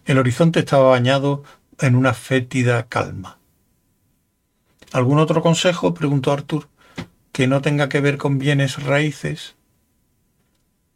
El 0.05 0.17
horizonte 0.17 0.59
estaba 0.59 0.89
bañado 0.89 1.43
en 1.79 1.95
una 1.95 2.13
fétida 2.13 2.87
calma. 2.87 3.37
¿Algún 4.91 5.19
otro 5.19 5.41
consejo? 5.41 5.93
preguntó 5.93 6.31
Arthur, 6.31 6.67
que 7.31 7.47
no 7.47 7.61
tenga 7.61 7.89
que 7.89 8.01
ver 8.01 8.17
con 8.17 8.39
bienes 8.39 8.81
raíces. 8.81 9.55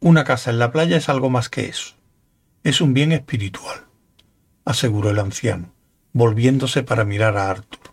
Una 0.00 0.24
casa 0.24 0.50
en 0.50 0.58
la 0.58 0.72
playa 0.72 0.96
es 0.96 1.08
algo 1.08 1.30
más 1.30 1.48
que 1.48 1.66
eso. 1.66 1.93
Es 2.64 2.80
un 2.80 2.94
bien 2.94 3.12
espiritual, 3.12 3.84
aseguró 4.64 5.10
el 5.10 5.18
anciano, 5.18 5.74
volviéndose 6.14 6.82
para 6.82 7.04
mirar 7.04 7.36
a 7.36 7.50
Arthur. 7.50 7.92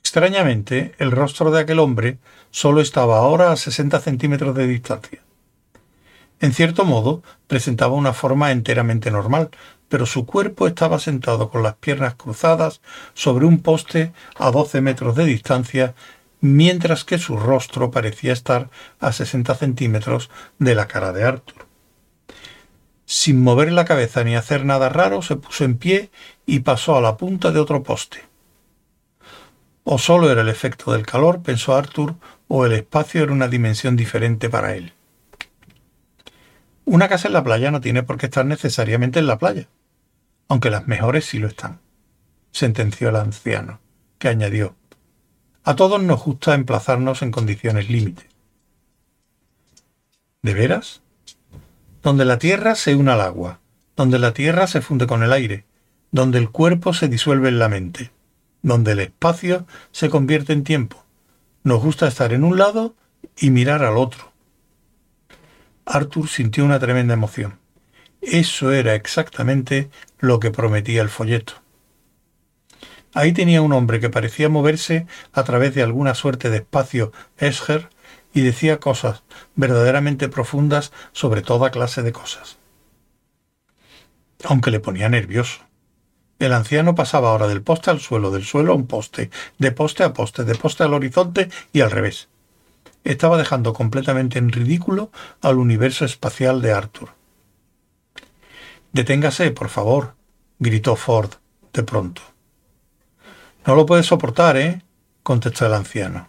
Extrañamente, 0.00 0.96
el 0.98 1.12
rostro 1.12 1.52
de 1.52 1.60
aquel 1.60 1.78
hombre 1.78 2.18
solo 2.50 2.80
estaba 2.80 3.18
ahora 3.18 3.52
a 3.52 3.56
sesenta 3.56 4.00
centímetros 4.00 4.56
de 4.56 4.66
distancia. 4.66 5.22
En 6.40 6.52
cierto 6.52 6.84
modo, 6.84 7.22
presentaba 7.46 7.94
una 7.94 8.14
forma 8.14 8.50
enteramente 8.50 9.12
normal, 9.12 9.50
pero 9.88 10.06
su 10.06 10.26
cuerpo 10.26 10.66
estaba 10.66 10.98
sentado 10.98 11.50
con 11.50 11.62
las 11.62 11.76
piernas 11.76 12.16
cruzadas 12.16 12.80
sobre 13.14 13.46
un 13.46 13.60
poste 13.60 14.12
a 14.40 14.50
doce 14.50 14.80
metros 14.80 15.14
de 15.14 15.24
distancia, 15.24 15.94
mientras 16.40 17.04
que 17.04 17.18
su 17.18 17.36
rostro 17.36 17.92
parecía 17.92 18.32
estar 18.32 18.70
a 18.98 19.12
sesenta 19.12 19.54
centímetros 19.54 20.30
de 20.58 20.74
la 20.74 20.88
cara 20.88 21.12
de 21.12 21.22
Arthur. 21.22 21.59
Sin 23.12 23.42
mover 23.42 23.72
la 23.72 23.84
cabeza 23.84 24.22
ni 24.22 24.36
hacer 24.36 24.64
nada 24.64 24.88
raro, 24.88 25.20
se 25.20 25.34
puso 25.34 25.64
en 25.64 25.78
pie 25.78 26.12
y 26.46 26.60
pasó 26.60 26.94
a 26.94 27.00
la 27.00 27.16
punta 27.16 27.50
de 27.50 27.58
otro 27.58 27.82
poste. 27.82 28.22
O 29.82 29.98
solo 29.98 30.30
era 30.30 30.42
el 30.42 30.48
efecto 30.48 30.92
del 30.92 31.04
calor, 31.04 31.42
pensó 31.42 31.74
Arthur, 31.74 32.14
o 32.46 32.64
el 32.64 32.72
espacio 32.72 33.24
era 33.24 33.32
una 33.32 33.48
dimensión 33.48 33.96
diferente 33.96 34.48
para 34.48 34.76
él. 34.76 34.92
Una 36.84 37.08
casa 37.08 37.26
en 37.26 37.34
la 37.34 37.42
playa 37.42 37.72
no 37.72 37.80
tiene 37.80 38.04
por 38.04 38.16
qué 38.16 38.26
estar 38.26 38.46
necesariamente 38.46 39.18
en 39.18 39.26
la 39.26 39.38
playa, 39.38 39.66
aunque 40.46 40.70
las 40.70 40.86
mejores 40.86 41.24
sí 41.24 41.40
lo 41.40 41.48
están, 41.48 41.80
sentenció 42.52 43.08
el 43.08 43.16
anciano, 43.16 43.80
que 44.20 44.28
añadió, 44.28 44.76
a 45.64 45.74
todos 45.74 46.00
nos 46.00 46.22
gusta 46.22 46.54
emplazarnos 46.54 47.22
en 47.22 47.32
condiciones 47.32 47.90
límite. 47.90 48.28
¿De 50.42 50.54
veras? 50.54 51.02
Donde 52.02 52.24
la 52.24 52.38
tierra 52.38 52.74
se 52.74 52.94
une 52.94 53.10
al 53.12 53.20
agua, 53.20 53.60
donde 53.96 54.18
la 54.18 54.32
tierra 54.32 54.66
se 54.66 54.80
funde 54.80 55.06
con 55.06 55.22
el 55.22 55.32
aire, 55.32 55.64
donde 56.10 56.38
el 56.38 56.50
cuerpo 56.50 56.94
se 56.94 57.08
disuelve 57.08 57.48
en 57.48 57.58
la 57.58 57.68
mente, 57.68 58.10
donde 58.62 58.92
el 58.92 59.00
espacio 59.00 59.66
se 59.92 60.10
convierte 60.10 60.52
en 60.52 60.64
tiempo. 60.64 61.04
Nos 61.62 61.82
gusta 61.82 62.08
estar 62.08 62.32
en 62.32 62.44
un 62.44 62.58
lado 62.58 62.94
y 63.36 63.50
mirar 63.50 63.84
al 63.84 63.96
otro 63.96 64.30
Arthur 65.90 66.28
sintió 66.28 66.64
una 66.64 66.78
tremenda 66.78 67.14
emoción. 67.14 67.58
Eso 68.20 68.72
era 68.72 68.94
exactamente 68.94 69.90
lo 70.18 70.38
que 70.38 70.52
prometía 70.52 71.02
el 71.02 71.08
folleto. 71.08 71.54
Ahí 73.12 73.32
tenía 73.32 73.60
un 73.60 73.72
hombre 73.72 73.98
que 73.98 74.08
parecía 74.08 74.48
moverse 74.48 75.06
a 75.32 75.42
través 75.42 75.74
de 75.74 75.82
alguna 75.82 76.14
suerte 76.14 76.48
de 76.48 76.58
espacio 76.58 77.12
Escher 77.38 77.88
y 78.32 78.42
decía 78.42 78.80
cosas 78.80 79.22
verdaderamente 79.54 80.28
profundas 80.28 80.92
sobre 81.12 81.42
toda 81.42 81.70
clase 81.70 82.02
de 82.02 82.12
cosas. 82.12 82.58
Aunque 84.44 84.70
le 84.70 84.80
ponía 84.80 85.08
nervioso. 85.08 85.60
El 86.38 86.54
anciano 86.54 86.94
pasaba 86.94 87.30
ahora 87.30 87.48
del 87.48 87.62
poste 87.62 87.90
al 87.90 88.00
suelo, 88.00 88.30
del 88.30 88.44
suelo 88.44 88.72
a 88.72 88.76
un 88.76 88.86
poste, 88.86 89.30
de 89.58 89.72
poste 89.72 90.04
a 90.04 90.14
poste, 90.14 90.44
de 90.44 90.54
poste 90.54 90.84
al 90.84 90.94
horizonte 90.94 91.50
y 91.72 91.82
al 91.82 91.90
revés 91.90 92.28
estaba 93.04 93.38
dejando 93.38 93.72
completamente 93.72 94.38
en 94.38 94.50
ridículo 94.50 95.10
al 95.40 95.58
universo 95.58 96.04
espacial 96.04 96.60
de 96.62 96.72
Arthur. 96.72 97.10
Deténgase, 98.92 99.50
por 99.52 99.68
favor, 99.68 100.14
gritó 100.58 100.96
Ford 100.96 101.30
de 101.72 101.82
pronto. 101.82 102.22
No 103.66 103.74
lo 103.74 103.86
puedes 103.86 104.06
soportar, 104.06 104.56
¿eh? 104.56 104.82
contestó 105.22 105.66
el 105.66 105.74
anciano. 105.74 106.28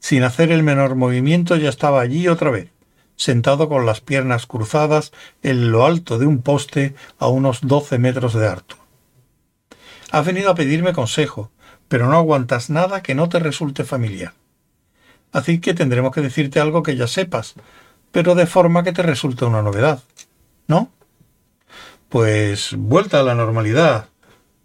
Sin 0.00 0.24
hacer 0.24 0.50
el 0.50 0.62
menor 0.62 0.96
movimiento 0.96 1.56
ya 1.56 1.68
estaba 1.68 2.00
allí 2.00 2.26
otra 2.26 2.50
vez, 2.50 2.70
sentado 3.16 3.68
con 3.68 3.86
las 3.86 4.00
piernas 4.00 4.46
cruzadas 4.46 5.12
en 5.42 5.70
lo 5.70 5.84
alto 5.86 6.18
de 6.18 6.26
un 6.26 6.42
poste 6.42 6.94
a 7.18 7.28
unos 7.28 7.60
doce 7.62 7.98
metros 7.98 8.34
de 8.34 8.48
Arthur. 8.48 8.78
Has 10.10 10.26
venido 10.26 10.50
a 10.50 10.54
pedirme 10.54 10.92
consejo, 10.92 11.50
pero 11.86 12.08
no 12.08 12.16
aguantas 12.16 12.70
nada 12.70 13.02
que 13.02 13.14
no 13.14 13.28
te 13.28 13.38
resulte 13.38 13.84
familiar. 13.84 14.32
Así 15.32 15.60
que 15.60 15.74
tendremos 15.74 16.12
que 16.12 16.22
decirte 16.22 16.58
algo 16.60 16.82
que 16.82 16.96
ya 16.96 17.06
sepas, 17.06 17.54
pero 18.10 18.34
de 18.34 18.46
forma 18.46 18.82
que 18.82 18.92
te 18.92 19.02
resulte 19.02 19.44
una 19.44 19.62
novedad. 19.62 20.02
¿No? 20.66 20.90
Pues 22.08 22.74
vuelta 22.76 23.20
a 23.20 23.22
la 23.22 23.34
normalidad, 23.34 24.08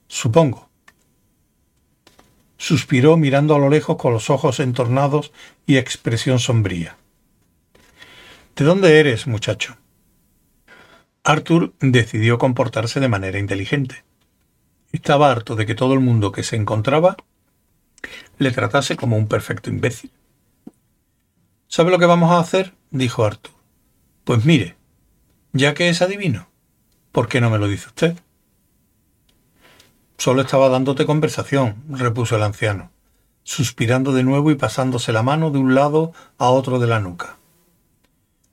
supongo. 0.07 0.69
Suspiró 2.57 3.17
mirando 3.17 3.55
a 3.55 3.59
lo 3.59 3.69
lejos 3.69 3.97
con 3.97 4.13
los 4.13 4.29
ojos 4.29 4.59
entornados 4.59 5.31
y 5.65 5.77
expresión 5.77 6.39
sombría. 6.39 6.97
¿De 8.55 8.63
dónde 8.63 8.99
eres, 8.99 9.27
muchacho? 9.27 9.77
Arthur 11.23 11.73
decidió 11.79 12.37
comportarse 12.37 12.99
de 12.99 13.09
manera 13.09 13.39
inteligente. 13.39 14.05
Estaba 14.91 15.31
harto 15.31 15.55
de 15.55 15.65
que 15.65 15.75
todo 15.75 15.93
el 15.93 15.99
mundo 15.99 16.31
que 16.31 16.43
se 16.43 16.55
encontraba 16.55 17.17
le 18.37 18.51
tratase 18.51 18.95
como 18.95 19.17
un 19.17 19.27
perfecto 19.27 19.69
imbécil. 19.69 20.11
¿Sabe 21.67 21.91
lo 21.91 21.99
que 21.99 22.05
vamos 22.05 22.31
a 22.31 22.39
hacer? 22.39 22.73
dijo 22.91 23.25
Arthur. 23.25 23.53
Pues 24.23 24.45
mire, 24.45 24.75
ya 25.51 25.73
que 25.73 25.89
es 25.89 26.01
adivino, 26.01 26.47
¿por 27.11 27.27
qué 27.27 27.41
no 27.41 27.49
me 27.49 27.57
lo 27.57 27.67
dice 27.67 27.87
usted? 27.87 28.17
Solo 30.17 30.41
estaba 30.41 30.69
dándote 30.69 31.05
conversación, 31.05 31.83
repuso 31.89 32.35
el 32.35 32.43
anciano, 32.43 32.91
suspirando 33.43 34.13
de 34.13 34.23
nuevo 34.23 34.51
y 34.51 34.55
pasándose 34.55 35.11
la 35.11 35.23
mano 35.23 35.51
de 35.51 35.59
un 35.59 35.75
lado 35.75 36.13
a 36.37 36.49
otro 36.49 36.79
de 36.79 36.87
la 36.87 36.99
nuca. 36.99 37.37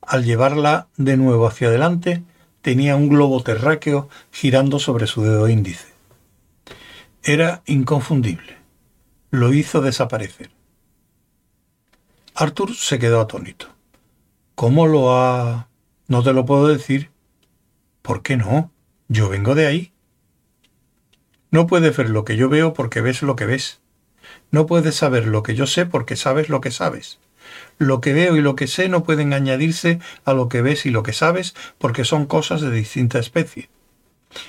Al 0.00 0.24
llevarla 0.24 0.88
de 0.96 1.16
nuevo 1.16 1.46
hacia 1.46 1.68
adelante, 1.68 2.24
tenía 2.60 2.96
un 2.96 3.08
globo 3.08 3.42
terráqueo 3.42 4.08
girando 4.30 4.78
sobre 4.78 5.06
su 5.06 5.22
dedo 5.22 5.48
índice. 5.48 5.86
Era 7.22 7.62
inconfundible. 7.66 8.56
Lo 9.30 9.52
hizo 9.52 9.80
desaparecer. 9.80 10.50
Arthur 12.34 12.74
se 12.74 12.98
quedó 12.98 13.20
atónito. 13.20 13.68
¿Cómo 14.54 14.86
lo 14.86 15.14
ha...? 15.14 15.68
No 16.08 16.22
te 16.22 16.32
lo 16.32 16.44
puedo 16.44 16.66
decir. 16.66 17.10
¿Por 18.02 18.22
qué 18.22 18.36
no? 18.36 18.70
Yo 19.08 19.28
vengo 19.28 19.54
de 19.54 19.66
ahí. 19.66 19.91
No 21.52 21.66
puedes 21.66 21.94
ver 21.94 22.08
lo 22.08 22.24
que 22.24 22.36
yo 22.36 22.48
veo 22.48 22.72
porque 22.72 23.02
ves 23.02 23.20
lo 23.20 23.36
que 23.36 23.44
ves. 23.44 23.80
No 24.50 24.64
puedes 24.64 24.94
saber 24.94 25.26
lo 25.26 25.42
que 25.42 25.54
yo 25.54 25.66
sé 25.66 25.84
porque 25.84 26.16
sabes 26.16 26.48
lo 26.48 26.62
que 26.62 26.70
sabes. 26.70 27.18
Lo 27.76 28.00
que 28.00 28.14
veo 28.14 28.38
y 28.38 28.40
lo 28.40 28.56
que 28.56 28.66
sé 28.66 28.88
no 28.88 29.04
pueden 29.04 29.34
añadirse 29.34 30.00
a 30.24 30.32
lo 30.32 30.48
que 30.48 30.62
ves 30.62 30.86
y 30.86 30.90
lo 30.90 31.02
que 31.02 31.12
sabes 31.12 31.54
porque 31.76 32.06
son 32.06 32.24
cosas 32.24 32.62
de 32.62 32.70
distinta 32.70 33.18
especie. 33.18 33.68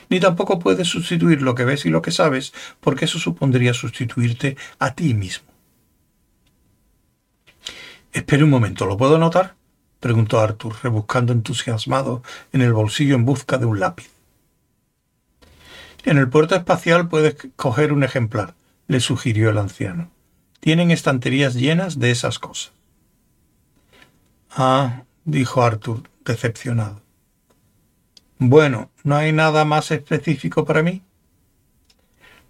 Ni 0.10 0.22
tampoco 0.22 0.60
puedes 0.60 0.88
sustituir 0.88 1.42
lo 1.42 1.56
que 1.56 1.66
ves 1.66 1.86
y 1.86 1.90
lo 1.90 2.02
que 2.02 2.12
sabes 2.12 2.54
porque 2.80 3.04
eso 3.04 3.20
supondría 3.20 3.74
sustituirte 3.74 4.56
a 4.80 4.96
ti 4.96 5.14
mismo. 5.14 5.52
Espere 8.14 8.46
un 8.46 8.50
momento, 8.50 8.86
¿lo 8.86 8.96
puedo 8.96 9.18
notar? 9.18 9.56
preguntó 10.00 10.40
Arthur, 10.40 10.76
rebuscando 10.82 11.34
entusiasmado 11.34 12.24
en 12.54 12.62
el 12.62 12.72
bolsillo 12.72 13.16
en 13.16 13.26
busca 13.26 13.58
de 13.58 13.66
un 13.66 13.82
lápiz. 13.82 14.10
En 16.06 16.18
el 16.18 16.30
puerto 16.30 16.56
espacial 16.56 17.08
puedes 17.08 17.38
coger 17.56 17.94
un 17.94 18.04
ejemplar, 18.04 18.56
le 18.88 19.00
sugirió 19.00 19.50
el 19.50 19.58
anciano. 19.58 20.12
Tienen 20.60 20.92
estanterías 20.92 21.54
llenas 21.54 21.98
de 21.98 22.12
esas 22.12 22.40
cosas. 22.40 22.74
Ah, 24.52 25.04
dijo 25.24 25.64
Arthur, 25.64 26.04
decepcionado. 26.26 27.02
Bueno, 28.38 28.92
¿no 29.04 29.16
hay 29.16 29.32
nada 29.32 29.64
más 29.64 29.92
específico 29.92 30.66
para 30.66 30.84
mí? 30.84 31.02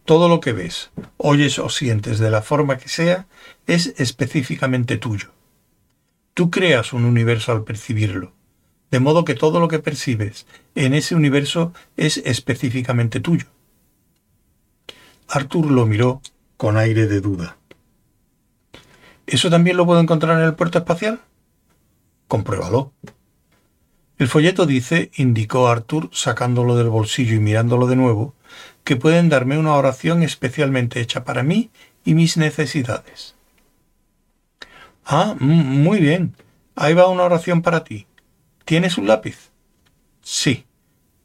Todo 0.04 0.28
lo 0.28 0.40
que 0.40 0.52
ves, 0.52 0.90
oyes 1.18 1.60
o 1.60 1.70
sientes 1.70 2.18
de 2.18 2.32
la 2.32 2.42
forma 2.42 2.78
que 2.78 2.90
sea 2.90 3.28
es 3.68 3.94
específicamente 3.98 4.98
tuyo. 4.98 5.32
Tú 6.34 6.50
creas 6.50 6.92
un 6.92 7.06
universo 7.06 7.52
al 7.52 7.64
percibirlo 7.64 8.34
de 8.94 9.00
modo 9.00 9.26
que 9.26 9.34
todo 9.34 9.60
lo 9.60 9.70
que 9.70 9.80
percibes 9.80 10.46
en 10.76 10.94
ese 10.94 11.16
universo 11.16 11.74
es 11.98 12.18
específicamente 12.18 13.20
tuyo. 13.20 13.48
Arthur 15.28 15.72
lo 15.72 15.88
miró 15.88 16.22
con 16.58 16.78
aire 16.78 17.08
de 17.08 17.20
duda. 17.20 17.58
¿Eso 19.26 19.50
también 19.50 19.78
lo 19.78 19.88
puedo 19.88 20.00
encontrar 20.00 20.38
en 20.38 20.46
el 20.46 20.54
puerto 20.54 20.78
espacial? 20.78 21.22
Compruébalo. 22.28 22.94
El 24.20 24.28
folleto 24.28 24.68
dice, 24.68 25.10
indicó 25.16 25.70
Arthur 25.70 26.12
sacándolo 26.14 26.76
del 26.76 26.90
bolsillo 26.90 27.34
y 27.34 27.40
mirándolo 27.40 27.88
de 27.88 27.96
nuevo, 27.96 28.36
que 28.84 28.96
pueden 28.96 29.28
darme 29.28 29.58
una 29.58 29.74
oración 29.74 30.22
especialmente 30.22 31.02
hecha 31.02 31.24
para 31.24 31.42
mí 31.42 31.72
y 32.06 32.14
mis 32.14 32.38
necesidades. 32.38 33.34
Ah, 35.04 35.36
muy 35.40 36.00
bien. 36.00 36.36
Ahí 36.76 36.94
va 36.94 37.08
una 37.08 37.24
oración 37.24 37.64
para 37.64 37.84
ti. 37.84 38.06
¿Tienes 38.66 38.98
un 38.98 39.08
lápiz? 39.08 39.52
Sí. 40.22 40.66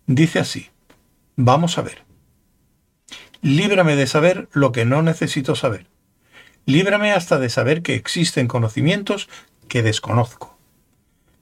Dice 0.07 0.41
así. 0.41 0.71
Vamos 1.37 1.79
a 1.79 1.83
ver. 1.83 2.03
Líbrame 3.43 3.95
de 3.95 4.09
saber 4.09 4.49
lo 4.53 4.73
que 4.73 4.85
no 4.85 5.03
necesito 5.03 5.55
saber. 5.55 5.87
Líbrame 6.67 7.13
hasta 7.13 7.39
de 7.39 7.49
saber 7.49 7.83
que 7.83 7.95
existen 7.95 8.49
conocimientos 8.49 9.29
que 9.69 9.83
desconozco. 9.83 10.59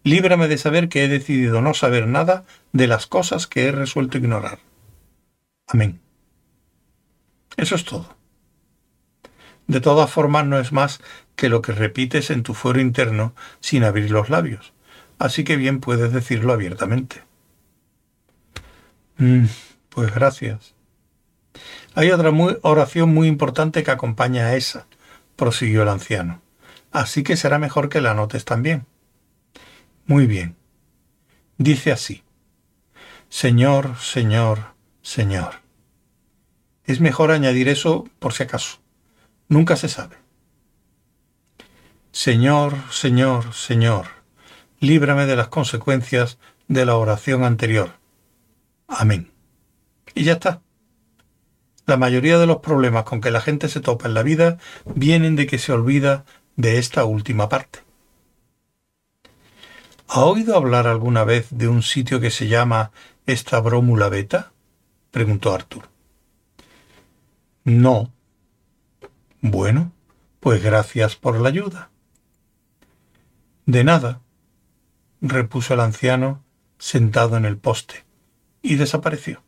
Líbrame 0.05 0.49
de 0.49 0.59
saber 0.59 0.89
que 0.89 1.05
he 1.05 1.09
decidido 1.09 1.63
no 1.63 1.73
saber 1.73 2.07
nada 2.07 2.45
de 2.73 2.87
las 2.87 3.07
cosas 3.07 3.47
que 3.47 3.67
he 3.67 3.73
resuelto 3.73 4.19
ignorar. 4.19 4.59
Amén. 5.67 6.01
Eso 7.57 7.75
es 7.75 7.85
todo. 7.85 8.15
De 9.67 9.81
todas 9.81 10.11
formas 10.11 10.47
no 10.47 10.59
es 10.59 10.73
más 10.73 11.01
que 11.35 11.49
lo 11.49 11.63
que 11.63 11.73
repites 11.73 12.31
en 12.31 12.43
tu 12.43 12.53
fuero 12.53 12.81
interno 12.81 13.35
sin 13.61 13.83
abrir 13.83 14.11
los 14.11 14.29
labios 14.29 14.76
así 15.19 15.45
que 15.45 15.57
bien 15.57 15.81
puedes 15.81 16.13
decirlo 16.13 16.53
abiertamente. 16.53 17.23
Mm, 19.19 19.47
pues 19.89 20.15
gracias. 20.15 20.75
Hay 21.95 22.11
otra 22.11 22.31
oración 22.63 23.15
muy 23.15 23.29
importante 23.29 23.83
que 23.83 23.91
acompaña 23.91 24.47
a 24.47 24.57
esa, 24.57 24.87
prosiguió 25.37 25.83
el 25.83 25.89
anciano, 25.89 26.43
así 26.93 27.23
que 27.23 27.37
será 27.37 27.59
mejor 27.59 27.89
que 27.89 28.01
la 28.01 28.11
anotes 28.11 28.45
también. 28.45 28.87
Muy 30.07 30.27
bien. 30.27 30.57
Dice 31.57 31.93
así. 31.93 32.23
Señor, 33.29 33.97
Señor, 33.99 34.75
Señor. 35.03 35.55
Es 36.85 37.01
mejor 37.01 37.31
añadir 37.31 37.69
eso 37.69 38.05
por 38.19 38.35
si 38.35 38.45
acaso. 38.45 38.79
Nunca 39.49 39.77
se 39.77 39.89
sabe. 39.89 40.17
Señor, 42.13 42.75
Señor, 42.91 43.53
Señor 43.53 44.16
líbrame 44.81 45.27
de 45.27 45.37
las 45.37 45.49
consecuencias 45.49 46.39
de 46.69 46.85
la 46.85 46.97
oración 46.97 47.45
anterior. 47.45 47.93
Amén. 48.89 49.31
Y 50.15 50.25
ya 50.25 50.35
está. 50.35 50.62
La 51.87 51.97
mayoría 51.97 52.39
de 52.39 52.47
los 52.47 52.59
problemas 52.59 53.05
con 53.05 53.21
que 53.21 53.31
la 53.31 53.41
gente 53.41 53.69
se 53.69 53.81
topa 53.81 54.09
en 54.09 54.15
la 54.15 54.23
vida 54.23 54.59
vienen 54.85 55.37
de 55.37 55.47
que 55.47 55.59
se 55.59 55.73
olvida 55.73 56.25
de 56.57 56.79
esta 56.79 57.05
última 57.05 57.49
parte. 57.49 57.81
¿Ha 60.09 60.25
oído 60.25 60.57
hablar 60.57 60.87
alguna 60.87 61.25
vez 61.25 61.49
de 61.51 61.69
un 61.69 61.83
sitio 61.83 62.21
que 62.21 62.31
se 62.31 62.49
llama 62.49 62.91
esta 63.27 63.61
brómula 63.61 64.09
beta? 64.09 64.53
preguntó 65.11 65.53
Arthur. 65.53 65.89
No. 67.65 68.12
Bueno, 69.41 69.93
pues 70.41 70.62
gracias 70.62 71.17
por 71.17 71.41
la 71.41 71.49
ayuda. 71.49 71.91
De 73.65 73.83
nada, 73.83 74.21
repuso 75.21 75.75
el 75.75 75.81
anciano 75.81 76.45
sentado 76.79 77.37
en 77.37 77.45
el 77.45 77.57
poste, 77.57 78.05
y 78.63 78.77
desapareció. 78.77 79.46